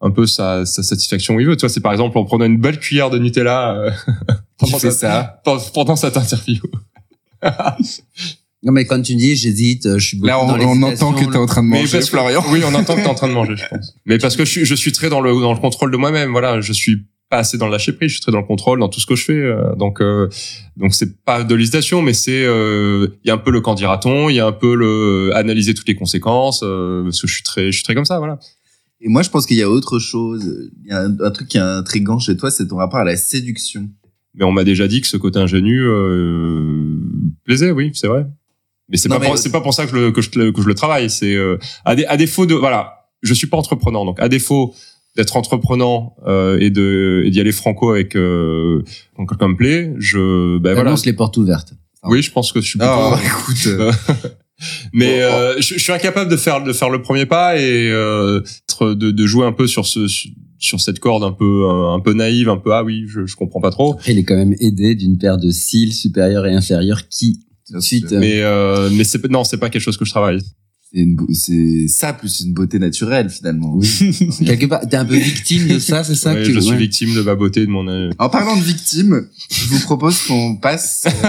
un 0.00 0.10
peu 0.10 0.26
sa, 0.26 0.64
sa 0.66 0.82
satisfaction 0.82 1.34
où 1.34 1.40
il 1.40 1.46
veut. 1.46 1.56
Tu 1.56 1.62
vois, 1.62 1.68
c'est 1.68 1.80
par 1.80 1.92
exemple 1.92 2.16
en 2.18 2.24
prenant 2.24 2.44
une 2.44 2.58
belle 2.58 2.78
cuillère 2.78 3.10
de 3.10 3.18
Nutella 3.18 3.74
euh, 3.74 3.90
pendant, 4.58 4.78
fait 4.78 4.90
ça 4.92 5.40
pendant- 5.74 5.96
cette 5.96 6.16
interview. 6.16 6.60
Non 8.64 8.72
mais 8.72 8.84
quand 8.86 9.00
tu 9.00 9.14
dis 9.14 9.36
j'hésite, 9.36 9.86
euh, 9.86 9.98
je 9.98 10.06
suis 10.08 10.16
beaucoup 10.16 10.26
Là, 10.28 10.42
on, 10.42 10.48
dans 10.48 10.54
on 10.54 10.56
l'hésitation, 10.74 11.08
entend 11.08 11.24
que 11.24 11.30
t'es 11.30 11.36
en 11.38 11.46
train 11.46 11.62
de 11.62 11.68
manger, 11.68 11.92
parce 11.92 12.04
que- 12.06 12.10
Florian. 12.10 12.42
Oui, 12.50 12.60
on 12.66 12.74
entend 12.74 12.96
que 12.96 13.02
t'es 13.02 13.06
en 13.06 13.14
train 13.14 13.28
de 13.28 13.32
manger, 13.32 13.54
je 13.56 13.62
pense. 13.70 13.94
Mais 14.04 14.18
parce 14.18 14.36
que 14.36 14.44
je 14.44 14.50
suis, 14.50 14.64
je 14.64 14.74
suis 14.74 14.90
très 14.90 15.08
dans 15.08 15.20
le 15.20 15.32
dans 15.40 15.52
le 15.54 15.60
contrôle 15.60 15.92
de 15.92 15.96
moi-même. 15.96 16.32
Voilà, 16.32 16.60
je 16.60 16.72
suis 16.72 17.04
pas 17.30 17.38
assez 17.38 17.56
dans 17.56 17.66
le 17.66 17.72
lâcher 17.72 17.92
prise. 17.92 18.08
Je 18.08 18.14
suis 18.14 18.22
très 18.22 18.32
dans 18.32 18.40
le 18.40 18.46
contrôle 18.46 18.80
dans 18.80 18.88
tout 18.88 18.98
ce 18.98 19.06
que 19.06 19.14
je 19.14 19.24
fais. 19.24 19.32
euh, 19.34 19.76
donc 19.76 20.00
euh, 20.00 20.28
donc 20.76 20.92
c'est 20.92 21.22
pas 21.24 21.44
de 21.44 21.54
l'hésitation, 21.54 22.02
mais 22.02 22.14
c'est 22.14 22.42
euh, 22.44 23.06
il 23.22 23.28
y 23.28 23.30
a 23.30 23.34
un 23.34 23.38
peu 23.38 23.52
le 23.52 23.60
quand 23.60 23.74
dira-t-on, 23.74 24.28
il 24.28 24.34
y 24.34 24.40
a 24.40 24.46
un 24.46 24.52
peu 24.52 24.74
le 24.74 25.30
analyser 25.36 25.72
toutes 25.74 25.86
les 25.88 25.94
conséquences. 25.94 26.62
euh, 26.64 27.04
parce 27.04 27.20
que 27.20 27.28
je 27.28 27.34
suis 27.34 27.44
très 27.44 27.66
je 27.66 27.76
suis 27.76 27.84
très 27.84 27.94
comme 27.94 28.06
ça. 28.06 28.18
Voilà. 28.18 28.40
Et 29.00 29.08
moi, 29.08 29.22
je 29.22 29.30
pense 29.30 29.46
qu'il 29.46 29.56
y 29.56 29.62
a 29.62 29.70
autre 29.70 29.98
chose. 29.98 30.70
Il 30.84 30.88
y 30.88 30.92
a 30.92 31.00
un, 31.02 31.16
un 31.20 31.30
truc 31.30 31.48
qui 31.48 31.56
est 31.56 31.60
intriguant 31.60 32.18
chez 32.18 32.36
toi, 32.36 32.50
c'est 32.50 32.66
ton 32.66 32.76
rapport 32.76 32.98
à 33.00 33.04
la 33.04 33.16
séduction. 33.16 33.88
Mais 34.34 34.44
on 34.44 34.52
m'a 34.52 34.64
déjà 34.64 34.86
dit 34.88 35.00
que 35.00 35.06
ce 35.06 35.16
côté 35.16 35.38
ingénu 35.38 35.80
euh, 35.82 36.98
plaisait, 37.44 37.70
oui, 37.70 37.90
c'est 37.94 38.06
vrai. 38.08 38.26
Mais 38.88 38.96
c'est 38.96 39.08
pas 39.08 39.18
c'est 39.36 39.50
pas 39.52 39.60
pour 39.60 39.74
ça 39.74 39.84
que 39.86 39.90
je 39.92 39.96
le 39.96 40.10
que 40.12 40.20
je, 40.22 40.30
le- 40.38 40.52
que 40.52 40.62
je 40.62 40.66
le 40.66 40.74
travaille. 40.74 41.10
C'est 41.10 41.34
euh, 41.34 41.58
à, 41.84 41.94
dé- 41.94 42.06
à 42.06 42.16
défaut 42.16 42.46
de 42.46 42.54
voilà, 42.54 43.06
je 43.22 43.34
suis 43.34 43.46
pas 43.46 43.56
entreprenant, 43.56 44.04
donc 44.04 44.18
à 44.20 44.28
défaut 44.28 44.74
d'être 45.16 45.36
entrepreneur 45.36 46.12
euh, 46.26 46.58
et 46.58 46.70
de 46.70 47.22
et 47.24 47.30
d'y 47.30 47.40
aller 47.40 47.52
franco 47.52 47.90
avec 47.90 48.16
euh, 48.16 48.82
quand 49.16 49.26
quelqu'un 49.26 49.48
me 49.48 49.56
plaît, 49.56 49.92
je 49.98 50.58
ben 50.58 50.74
voilà. 50.74 50.94
Les 51.04 51.12
portes 51.12 51.36
ouvertes. 51.36 51.74
Oui, 52.04 52.22
je 52.22 52.30
pense 52.32 52.50
que 52.52 52.60
je 52.60 52.66
suis 52.66 52.78
plutôt. 52.78 52.94
Oh, 52.94 53.14
écoute. 53.24 53.68
euh, 54.60 54.64
Mais 54.92 55.22
euh, 55.22 55.54
je, 55.60 55.74
je 55.74 55.78
suis 55.78 55.92
incapable 55.92 56.30
de 56.30 56.36
faire 56.36 56.62
de 56.62 56.72
faire 56.72 56.90
le 56.90 57.00
premier 57.02 57.26
pas 57.26 57.56
et 57.58 57.88
euh, 57.90 58.40
de, 58.80 58.94
de 58.94 59.26
jouer 59.26 59.46
un 59.46 59.52
peu 59.52 59.66
sur 59.66 59.86
ce 59.86 60.06
sur 60.60 60.80
cette 60.80 60.98
corde 60.98 61.22
un 61.22 61.30
peu 61.32 61.68
un 61.68 62.00
peu 62.00 62.12
naïve, 62.14 62.48
un 62.48 62.56
peu 62.56 62.72
ah 62.74 62.82
oui, 62.82 63.04
je, 63.08 63.26
je 63.26 63.36
comprends 63.36 63.60
pas 63.60 63.70
trop. 63.70 63.92
Après, 63.94 64.12
il 64.12 64.18
est 64.18 64.24
quand 64.24 64.36
même 64.36 64.54
aidé 64.60 64.94
d'une 64.96 65.16
paire 65.18 65.36
de 65.38 65.50
cils 65.50 65.92
supérieurs 65.94 66.46
et 66.46 66.52
inférieurs 66.54 67.08
qui 67.08 67.40
tout 67.68 67.74
de 67.74 67.80
suite. 67.80 68.12
euh, 68.12 68.18
Mais 68.18 68.40
euh, 68.42 68.88
mais 68.92 69.04
c'est 69.04 69.24
non, 69.30 69.44
c'est 69.44 69.58
pas 69.58 69.70
quelque 69.70 69.82
chose 69.82 69.96
que 69.96 70.04
je 70.04 70.10
travaille. 70.10 70.40
C'est 70.90 71.00
une 71.00 71.16
beau- 71.16 71.28
c'est 71.34 71.86
ça 71.86 72.14
plus 72.14 72.40
une 72.40 72.54
beauté 72.54 72.78
naturelle 72.78 73.28
finalement. 73.28 73.74
Oui. 73.76 73.86
quelque 74.46 74.64
part, 74.64 74.80
t'es 74.88 74.96
un 74.96 75.04
peu 75.04 75.16
victime 75.16 75.68
de 75.68 75.78
ça, 75.78 76.02
c'est 76.02 76.14
ça 76.14 76.32
Ouais, 76.32 76.42
que 76.42 76.50
je 76.52 76.58
suis 76.58 76.70
ouais. 76.70 76.76
victime 76.78 77.14
de 77.14 77.20
ma 77.20 77.34
beauté, 77.34 77.60
de 77.66 77.70
mon. 77.70 77.86
euh, 77.88 78.08
En 78.18 78.30
parlant 78.30 78.56
de 78.56 78.62
victimes, 78.62 79.26
je 79.50 79.66
vous 79.66 79.80
propose 79.80 80.22
qu'on 80.22 80.56
passe 80.56 81.04
euh, 81.06 81.28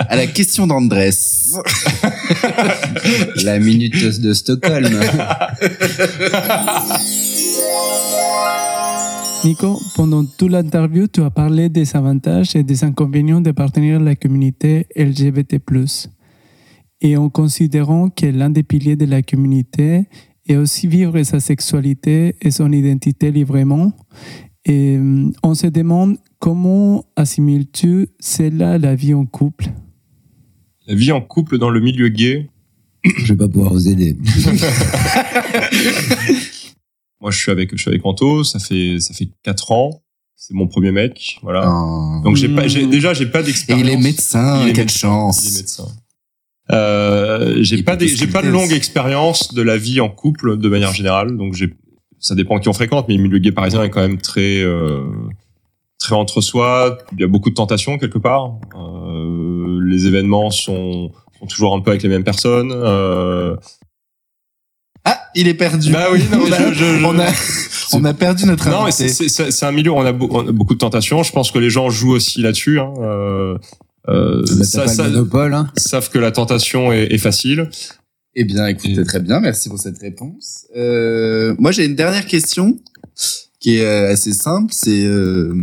à 0.00 0.16
la 0.16 0.26
question 0.26 0.66
d'Andrés. 0.66 1.10
la 3.44 3.58
minute 3.58 4.20
de 4.20 4.32
Stockholm. 4.32 5.00
Nico, 9.44 9.80
pendant 9.94 10.24
toute 10.24 10.50
l'interview, 10.50 11.06
tu 11.06 11.22
as 11.22 11.30
parlé 11.30 11.68
des 11.68 11.96
avantages 11.96 12.56
et 12.56 12.62
des 12.62 12.84
inconvénients 12.84 13.40
d'appartenir 13.40 14.00
à 14.00 14.02
la 14.02 14.16
communauté 14.16 14.86
LGBT+. 14.96 15.60
Et 17.00 17.16
en 17.16 17.28
considérant 17.30 18.10
que 18.10 18.26
l'un 18.26 18.50
des 18.50 18.64
piliers 18.64 18.96
de 18.96 19.06
la 19.06 19.22
communauté 19.22 20.06
est 20.46 20.56
aussi 20.56 20.88
vivre 20.88 21.22
sa 21.22 21.40
sexualité 21.40 22.34
et 22.42 22.50
son 22.50 22.72
identité 22.72 23.30
librement, 23.30 23.92
euh, 24.68 25.30
on 25.42 25.54
se 25.54 25.68
demande 25.68 26.18
comment 26.38 27.04
assimiles-tu 27.16 28.08
cela 28.18 28.72
à 28.72 28.78
la 28.78 28.94
vie 28.94 29.14
en 29.14 29.24
couple? 29.24 29.70
La 30.88 30.94
vie 30.94 31.12
en 31.12 31.20
couple 31.20 31.58
dans 31.58 31.70
le 31.70 31.80
milieu 31.80 32.08
gay. 32.08 32.48
Je 33.04 33.32
vais 33.32 33.36
pas 33.36 33.46
pouvoir 33.48 33.72
vous 33.72 33.88
aider. 33.88 34.16
Moi, 37.20 37.30
je 37.30 37.38
suis 37.38 37.50
avec, 37.50 37.70
je 37.76 37.80
suis 37.80 37.88
avec 37.90 38.04
Anto. 38.04 38.44
Ça 38.44 38.58
fait, 38.58 38.98
ça 39.00 39.12
fait 39.14 39.28
quatre 39.42 39.72
ans. 39.72 40.02
C'est 40.36 40.54
mon 40.54 40.66
premier 40.68 40.92
mec. 40.92 41.38
Voilà. 41.42 41.68
Oh. 41.70 42.20
Donc 42.24 42.36
j'ai 42.36 42.48
pas, 42.48 42.66
j'ai, 42.68 42.86
Mm. 42.86 42.90
déjà, 42.90 43.12
j'ai 43.12 43.26
pas 43.26 43.40
Et 43.40 43.44
d'expérience. 43.44 43.86
il 43.86 43.92
est 43.92 43.96
médecin, 43.96 44.62
Il 44.62 44.68
est 44.68 44.72
quelle 44.72 44.84
médecin. 44.84 44.98
chance. 45.08 45.44
Il 45.44 45.52
est 45.52 45.56
médecin. 45.58 45.88
Euh, 46.70 47.56
j'ai 47.62 47.76
Il 47.76 47.84
pas, 47.84 47.98
j'ai 47.98 48.26
pas 48.28 48.42
de 48.42 48.48
longue 48.48 48.72
expérience 48.72 49.52
de 49.52 49.62
la 49.62 49.76
vie 49.78 50.00
en 50.00 50.08
couple 50.08 50.58
de 50.58 50.68
manière 50.68 50.92
générale. 50.94 51.36
Donc 51.36 51.54
j'ai, 51.54 51.74
ça 52.20 52.34
dépend 52.36 52.58
qui 52.60 52.68
on 52.68 52.72
fréquente, 52.72 53.06
mais 53.08 53.16
le 53.16 53.22
milieu 53.22 53.38
gay 53.38 53.52
parisien 53.52 53.82
est 53.82 53.90
quand 53.90 54.00
même 54.00 54.18
très, 54.18 54.60
euh, 54.62 55.02
très 55.98 56.14
entre 56.14 56.40
soi. 56.40 56.98
Il 57.12 57.20
y 57.20 57.24
a 57.24 57.26
beaucoup 57.26 57.50
de 57.50 57.54
tentations 57.54 57.98
quelque 57.98 58.18
part. 58.18 58.52
Euh, 58.76 59.80
les 59.84 60.06
événements 60.06 60.50
sont, 60.50 61.10
sont 61.38 61.46
toujours 61.46 61.74
un 61.74 61.80
peu 61.80 61.90
avec 61.90 62.02
les 62.02 62.08
mêmes 62.08 62.24
personnes. 62.24 62.72
Euh, 62.72 63.56
Ah, 65.04 65.18
il 65.34 65.48
est 65.48 65.54
perdu. 65.54 65.90
Bah 65.92 66.06
oui, 66.12 66.20
non, 66.30 66.40
on, 66.46 66.52
a, 66.52 66.58
je- 66.72 66.74
je- 66.74 66.84
je- 66.98 67.04
on, 67.04 67.18
a, 67.18 67.26
on 67.94 68.04
a 68.04 68.14
perdu 68.14 68.46
notre 68.46 68.68
Non, 68.68 68.90
c'est- 68.90 69.08
c'est 69.08 69.28
c'est- 69.28 69.50
c'est 69.50 69.66
un 69.66 69.72
milieu 69.72 69.90
où 69.90 69.94
on 69.96 70.04
a, 70.04 70.12
beau- 70.12 70.28
on 70.30 70.46
a 70.48 70.52
beaucoup 70.52 70.74
de 70.74 70.78
tentations. 70.78 71.22
Je 71.22 71.32
pense 71.32 71.50
que 71.50 71.58
les 71.58 71.70
gens 71.70 71.88
jouent 71.90 72.12
aussi 72.12 72.42
là-dessus. 72.42 72.78
Hein. 72.80 72.92
Euh, 73.00 73.58
euh, 74.08 74.42
Bah, 74.58 74.64
ça- 74.64 74.86
ça- 74.86 75.04
monopole, 75.08 75.54
hein. 75.54 75.70
savent 75.76 76.10
que 76.10 76.18
la 76.18 76.30
tentation 76.30 76.92
est, 76.92 77.12
est 77.12 77.18
facile. 77.18 77.70
Eh 78.34 78.44
bien, 78.44 78.66
écoutez, 78.66 79.02
très 79.04 79.20
bien. 79.20 79.40
Merci 79.40 79.68
pour 79.68 79.78
cette 79.78 79.98
réponse. 79.98 80.66
Euh, 80.76 81.54
moi, 81.58 81.72
j'ai 81.72 81.86
une 81.86 81.96
dernière 81.96 82.26
question 82.26 82.76
qui 83.58 83.76
est 83.78 83.84
euh, 83.84 84.12
assez 84.12 84.32
simple. 84.32 84.72
C'est 84.72 85.04
euh, 85.06 85.54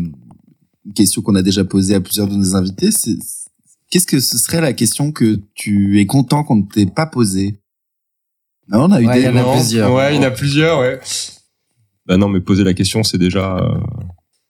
une 0.85 0.93
question 0.93 1.21
qu'on 1.21 1.35
a 1.35 1.41
déjà 1.41 1.63
posée 1.63 1.95
à 1.95 2.01
plusieurs 2.01 2.27
de 2.27 2.35
nos 2.35 2.55
invités. 2.55 2.91
C'est 2.91 3.17
qu'est-ce 3.89 4.07
que 4.07 4.19
ce 4.19 4.37
serait 4.37 4.61
la 4.61 4.73
question 4.73 5.11
que 5.11 5.39
tu 5.55 5.99
es 5.99 6.05
content 6.05 6.43
qu'on 6.43 6.57
ne 6.57 6.63
t'ait 6.63 6.85
pas 6.85 7.05
posée? 7.05 7.59
Non, 8.67 8.83
on 8.85 8.91
a 8.91 9.01
eu 9.01 9.07
Ouais, 9.07 9.15
des 9.15 9.21
il 9.21 9.25
y 9.25 9.29
en 9.29 9.35
a 9.37 9.53
plusieurs. 9.55 9.93
Ouais, 9.93 10.13
il 10.13 10.17
y 10.17 10.19
en 10.19 10.23
a 10.27 10.31
plusieurs, 10.31 10.79
ouais. 10.79 10.99
Bah 12.07 12.17
non, 12.17 12.29
mais 12.29 12.39
poser 12.39 12.63
la 12.63 12.73
question, 12.73 13.03
c'est 13.03 13.17
déjà 13.17 13.57
euh, 13.57 13.79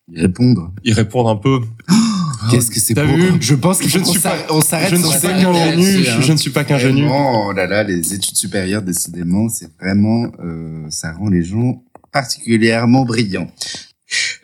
y 0.10 0.20
répondre. 0.20 0.74
y 0.84 0.94
répondre 0.94 1.30
un 1.30 1.36
peu. 1.38 1.60
Qu'est-ce 2.52 2.70
que 2.70 2.80
c'est 2.80 2.94
T'as 2.94 3.06
beau. 3.06 3.16
vu? 3.16 3.32
Je 3.42 3.56
pense 3.56 3.80
que 3.80 3.88
Je 3.88 3.98
ne 3.98 4.04
suis 4.04 4.20
pas- 4.20 4.36
on 4.52 4.62
s'arrête 4.62 4.90
Je 4.92 4.96
ne 4.96 5.02
sur 5.02 5.12
suis 5.12 5.20
ça. 5.20 5.30
pas 5.30 5.34
qu'un 5.42 5.54
génie. 5.54 5.84
là-dessus, 5.86 6.04
Je, 6.04 6.12
hein. 6.12 6.22
je 6.22 6.32
ne 6.34 6.38
suis 6.38 6.52
pas 6.52 6.64
qu'un 6.64 6.78
oh 7.10 7.52
là 7.54 7.66
là, 7.66 7.84
les 7.84 8.14
études 8.14 8.36
supérieures, 8.36 8.82
décidément, 8.84 9.50
c'est 9.50 9.70
vraiment, 9.80 10.28
euh, 10.44 10.86
ça 10.90 11.14
rend 11.14 11.30
les 11.30 11.44
gens 11.44 11.84
particulièrement 12.12 13.04
brillants. 13.04 13.50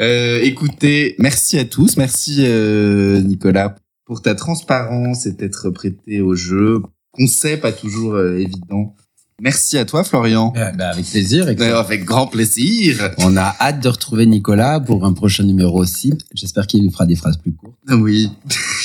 Euh, 0.02 0.40
écoutez, 0.42 1.16
merci 1.20 1.60
à 1.60 1.66
tous, 1.66 1.96
merci 1.98 2.38
euh, 2.40 3.22
Nicolas 3.22 3.76
pour 4.06 4.22
ta 4.22 4.34
transparence 4.34 5.28
et 5.28 5.36
t'être 5.36 5.70
prêté 5.70 6.22
au 6.22 6.34
jeu. 6.36 6.82
Concept 7.12 7.62
pas 7.62 7.72
toujours 7.72 8.16
euh, 8.16 8.38
évident. 8.38 8.96
Merci 9.40 9.78
à 9.78 9.86
toi 9.86 10.04
Florian. 10.04 10.54
Ouais, 10.56 10.72
bah, 10.76 10.90
avec 10.90 11.06
plaisir. 11.06 11.48
et 11.50 11.60
Euh, 11.60 11.80
Avec 11.80 12.04
grand 12.04 12.28
plaisir. 12.28 13.12
On 13.20 13.38
a 13.38 13.56
hâte 13.60 13.84
de 13.84 13.90
retrouver 13.90 14.26
Nicolas 14.26 14.80
pour 14.80 15.06
un 15.06 15.14
prochain 15.14 15.44
numéro 15.44 15.80
aussi. 15.80 16.14
J'espère 16.34 16.68
qu'il 16.68 16.84
nous 16.84 16.92
fera 16.92 17.06
des 17.06 17.16
phrases 17.16 17.38
plus 17.38 17.52
courtes. 17.54 17.78
Oui. 17.92 18.30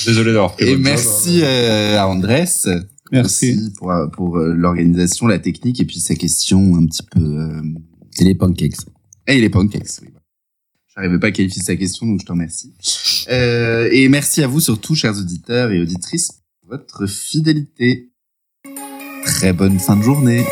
Désolé 0.07 0.33
d'avoir 0.33 0.55
fait 0.55 0.72
Et 0.72 0.76
merci 0.76 1.40
hein. 1.42 1.46
euh, 1.46 1.98
à 1.98 2.09
Andrés. 2.09 2.44
Merci. 3.12 3.52
aussi 3.52 3.72
pour, 3.79 3.90
euh, 3.90 4.07
pour 4.09 4.38
euh, 4.38 4.52
l'organisation, 4.52 5.26
la 5.26 5.38
technique 5.38 5.81
et 5.81 5.85
puis 5.85 6.00
sa 6.00 6.14
question 6.14 6.76
un 6.76 6.85
petit 6.87 7.02
peu. 7.11 7.20
Euh... 7.20 7.62
C'est 8.11 8.24
les 8.24 8.35
pancakes. 8.35 8.76
Et 9.26 9.38
il 9.38 9.44
est 9.44 9.50
pancakes, 9.50 10.00
oui. 10.02 10.09
J'arrivais 10.96 11.18
pas 11.18 11.26
à 11.26 11.30
qualifier 11.30 11.62
sa 11.62 11.76
question, 11.76 12.06
donc 12.06 12.20
je 12.20 12.26
te 12.26 12.32
remercie. 12.32 12.72
Euh, 13.28 13.88
et 13.92 14.09
merci 14.09 14.42
à 14.42 14.46
vous 14.46 14.61
surtout, 14.61 14.94
chers 14.94 15.18
auditeurs 15.18 15.70
et 15.70 15.80
auditrices, 15.80 16.40
pour 16.61 16.70
votre 16.70 17.06
fidélité. 17.06 18.09
Très 19.24 19.52
bonne 19.52 19.78
fin 19.78 19.96
de 19.96 20.02
journée. 20.02 20.42